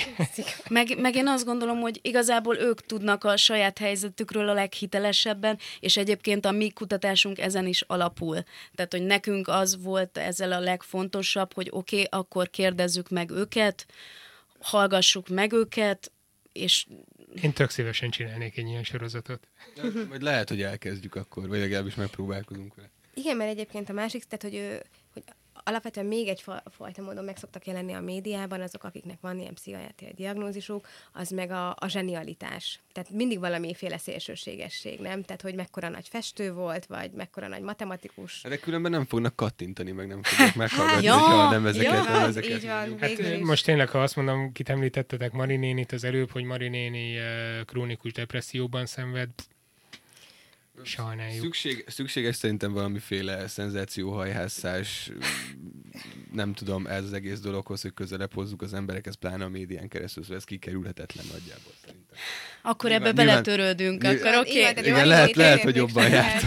[0.68, 5.96] Meg, meg én azt gondolom, hogy igazából ők tudnak a saját helyzetükről a leghitelesebben, és
[5.96, 8.44] egyébként a mi kutatásunk ezen is alapul.
[8.74, 13.86] Tehát, hogy nekünk az volt ezzel a legfontosabb, hogy oké, okay, akkor kérdezzük meg őket,
[14.60, 16.12] hallgassuk meg őket,
[16.52, 16.86] és
[17.42, 19.48] Én tök szívesen csinálnék egy ilyen sorozatot.
[20.08, 22.90] Vagy lehet, hogy elkezdjük akkor, vagy legalábbis megpróbálkozunk vele.
[23.18, 25.22] Igen, mert egyébként a másik, tehát hogy, ő, hogy
[25.64, 29.54] alapvetően még egy fa- fajta módon meg szoktak jelenni a médiában, azok, akiknek van ilyen
[29.54, 32.80] pszichiátriai diagnózisuk, az meg a, a zsenialitás.
[32.92, 35.22] Tehát mindig valamiféle szélsőségesség, nem?
[35.22, 38.42] Tehát, hogy mekkora nagy festő volt, vagy mekkora nagy matematikus.
[38.42, 42.28] De különben nem fognak kattintani, meg nem fognak meghallgatni, ja, hogyha nem ezeket, ja, nem
[42.28, 42.98] ezeket így van.
[42.98, 47.16] Hát most tényleg, ha azt mondom, kit említettetek Mari nénit az előbb, hogy Mari néni
[47.64, 49.46] krónikus depresszióban szenved, pff,
[50.84, 51.42] sajnáljuk.
[51.42, 55.10] Szükség, szükséges szerintem valamiféle szenzációhajhászás,
[56.32, 60.22] nem tudom, ez az egész dologhoz, hogy közelebb hozzuk az emberekhez, pláne a médián keresztül,
[60.22, 62.18] szóval ez kikerülhetetlen nagyjából szerintem.
[62.62, 64.68] akkor Nyilván- ebbe nyilván- beletörődünk, nyilván- akkor oké.
[64.68, 64.84] Okay.
[64.84, 66.42] Igen, lehet- lehet, hogy jobban saját.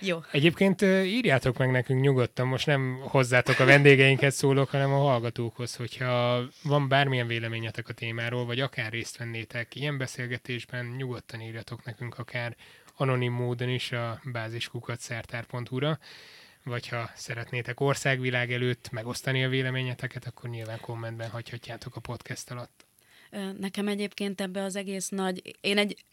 [0.00, 0.18] Jó.
[0.30, 6.42] Egyébként írjátok meg nekünk nyugodtan, most nem hozzátok a vendégeinket szólok, hanem a hallgatókhoz, hogyha
[6.62, 12.56] van bármilyen véleményetek a témáról, vagy akár részt vennétek ilyen beszélgetésben, nyugodtan írjatok nekünk akár
[12.96, 15.98] anonim módon is a báziskukatszertár.hu-ra,
[16.64, 22.86] vagy ha szeretnétek országvilág előtt megosztani a véleményeteket, akkor nyilván kommentben hagyhatjátok a podcast alatt.
[23.58, 25.56] Nekem egyébként ebbe az egész nagy...
[25.60, 26.04] Én egy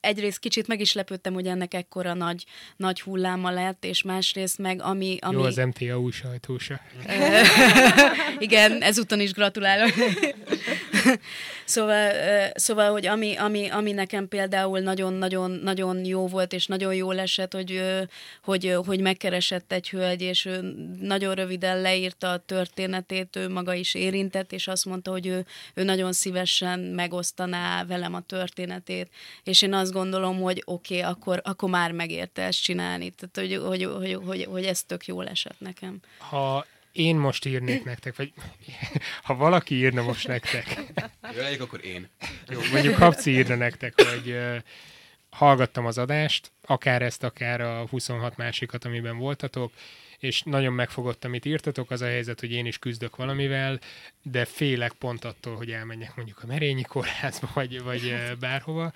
[0.00, 2.44] egyrészt kicsit meg is lepődtem, hogy ennek ekkora nagy,
[2.76, 5.16] nagy hulláma lett, és másrészt meg ami...
[5.20, 5.36] ami...
[5.36, 6.80] Jó, az MTA új sajtósa.
[8.38, 9.94] Igen, ezúton is gratulálok.
[11.64, 12.12] szóval,
[12.54, 17.52] szóval, hogy ami, ami, ami nekem például nagyon-nagyon nagyon jó volt, és nagyon jól esett,
[17.52, 17.82] hogy,
[18.42, 23.94] hogy, hogy megkeresett egy hölgy, és ő nagyon röviden leírta a történetét, ő maga is
[23.94, 29.10] érintett, és azt mondta, hogy ő, ő nagyon szívesen megosztaná velem a történetét,
[29.44, 33.62] és én azt gondolom, hogy oké, okay, akkor, akkor már megérte ezt csinálni, tehát hogy,
[33.66, 36.00] hogy, hogy, hogy, hogy ez tök jól esett nekem.
[36.18, 38.32] Ha én most írnék nektek, vagy
[39.22, 40.80] ha valaki írna most nektek.
[41.36, 42.08] Jó, akkor én.
[42.48, 44.56] Jó, mondjuk Habci írna nektek, hogy uh,
[45.30, 49.72] hallgattam az adást, akár ezt, akár a 26 másikat, amiben voltatok,
[50.18, 53.80] és nagyon megfogott, amit írtatok, az a helyzet, hogy én is küzdök valamivel,
[54.22, 58.92] de félek pont attól, hogy elmenjek mondjuk a Merényi kórházba, vagy, vagy bárhova.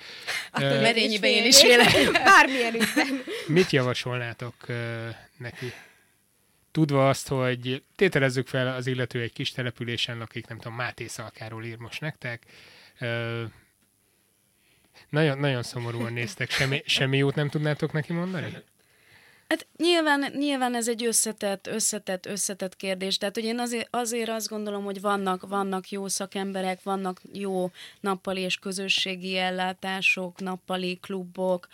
[0.51, 2.13] A uh, Merényibe én is félek.
[2.13, 3.23] Bármilyen ügyben.
[3.47, 4.77] Mit javasolnátok uh,
[5.37, 5.73] neki?
[6.73, 11.65] Tudva azt, hogy tételezzük fel, az illető egy kis településen lakik, nem tudom, Máté Szalkáról
[11.65, 12.43] ír most nektek.
[12.99, 13.43] Ö,
[15.09, 18.63] nagyon, nagyon szomorúan néztek, semmi, semmi jót nem tudnátok neki mondani?
[19.53, 23.19] Hát nyilván, nyilván ez egy összetett, összetett, összetett kérdés.
[23.19, 27.71] Tehát, hogy én azért, azért azt gondolom, hogy vannak, vannak jó szakemberek, vannak jó
[28.01, 31.69] nappali és közösségi ellátások, nappali klubok,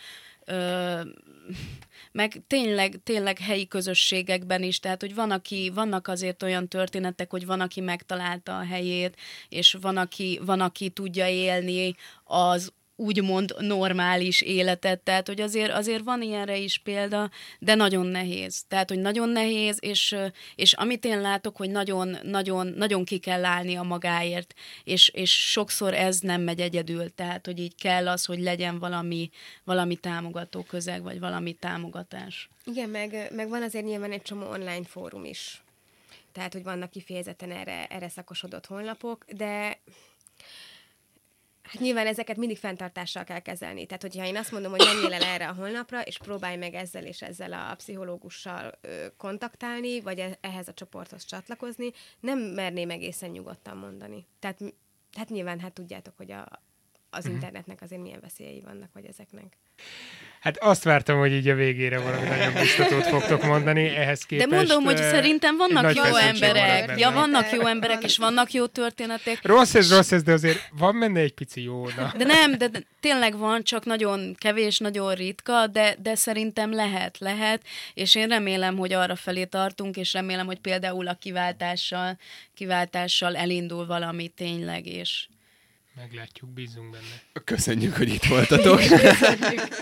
[2.13, 7.47] meg tényleg, tényleg helyi közösségekben is, tehát hogy van, aki, vannak azért olyan történetek, hogy
[7.47, 9.17] van, aki megtalálta a helyét,
[9.49, 11.95] és van, aki, van, aki tudja élni
[12.25, 18.65] az úgymond normális életet, tehát hogy azért, azért van ilyenre is példa, de nagyon nehéz.
[18.69, 20.17] Tehát, hogy nagyon nehéz, és,
[20.55, 25.51] és amit én látok, hogy nagyon, nagyon, nagyon ki kell állni a magáért, és, és
[25.51, 29.31] sokszor ez nem megy egyedül, tehát, hogy így kell az, hogy legyen valami,
[29.65, 32.49] valami támogató közeg, vagy valami támogatás.
[32.65, 35.63] Igen, meg, meg van azért nyilván egy csomó online fórum is.
[36.33, 39.79] Tehát, hogy vannak kifejezetten erre, erre szakosodott honlapok, de
[41.69, 43.87] Hát nyilván ezeket mindig fenntartással kell kezelni.
[43.87, 47.05] Tehát, hogyha én azt mondom, hogy menjél el erre a honlapra, és próbálj meg ezzel
[47.05, 51.91] és ezzel a pszichológussal ö, kontaktálni, vagy e- ehhez a csoporthoz csatlakozni,
[52.21, 54.27] nem merném egészen nyugodtan mondani.
[54.39, 54.59] Tehát
[55.17, 56.49] hát nyilván hát tudjátok, hogy a,
[57.11, 57.35] az uh-huh.
[57.35, 59.59] internetnek azért milyen veszélyei vannak, vagy ezeknek.
[60.41, 64.49] Hát azt vártam, hogy így a végére valami nagyon biztatót fogtok mondani, ehhez képest...
[64.49, 66.99] De mondom, hogy szerintem vannak jó emberek.
[66.99, 69.39] Ja, vannak jó emberek, és vannak jó történetek.
[69.43, 71.89] Rossz ez, rossz ez, de azért van benne egy pici jó.
[71.97, 72.13] Na.
[72.17, 77.19] De nem, de, de tényleg van, csak nagyon kevés, nagyon ritka, de, de szerintem lehet,
[77.19, 77.63] lehet,
[77.95, 82.19] és én remélem, hogy arra felé tartunk, és remélem, hogy például a kiváltással,
[82.55, 85.27] kiváltással elindul valami tényleg, és
[85.99, 87.45] Meglátjuk, bízunk benne.
[87.45, 88.81] Köszönjük, hogy itt voltatok.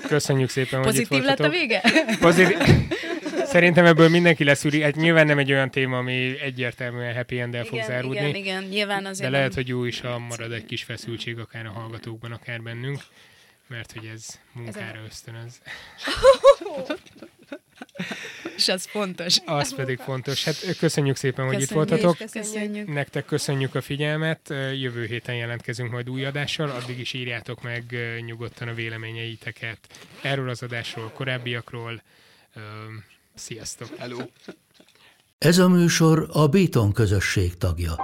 [0.08, 1.52] Köszönjük szépen, Pozitív hogy itt voltatok.
[1.52, 1.82] lett a vége?
[2.18, 2.56] Pozitív...
[3.44, 4.82] Szerintem ebből mindenki leszűri.
[4.82, 8.18] Hát nyilván nem egy olyan téma, ami egyértelműen happy end fog zárulni.
[8.18, 11.66] Igen, igen, nyilván azért De lehet, hogy jó is, ha marad egy kis feszültség akár
[11.66, 13.00] a hallgatókban, akár bennünk,
[13.66, 15.60] mert hogy ez munkára ösztönöz.
[18.56, 19.38] És az fontos.
[19.44, 20.44] Az pedig fontos.
[20.44, 22.30] Hát köszönjük szépen, hogy köszönjük, itt voltatok.
[22.30, 22.92] Köszönjük.
[22.92, 24.48] Nektek köszönjük a figyelmet.
[24.74, 26.70] Jövő héten jelentkezünk majd új adással.
[26.70, 27.96] Addig is írjátok meg
[28.26, 29.78] nyugodtan a véleményeiteket
[30.22, 32.02] erről az adásról, korábbiakról.
[33.34, 33.88] Sziasztok!
[33.98, 34.18] Hello!
[35.38, 37.96] Ez a műsor a Béton közösség tagja.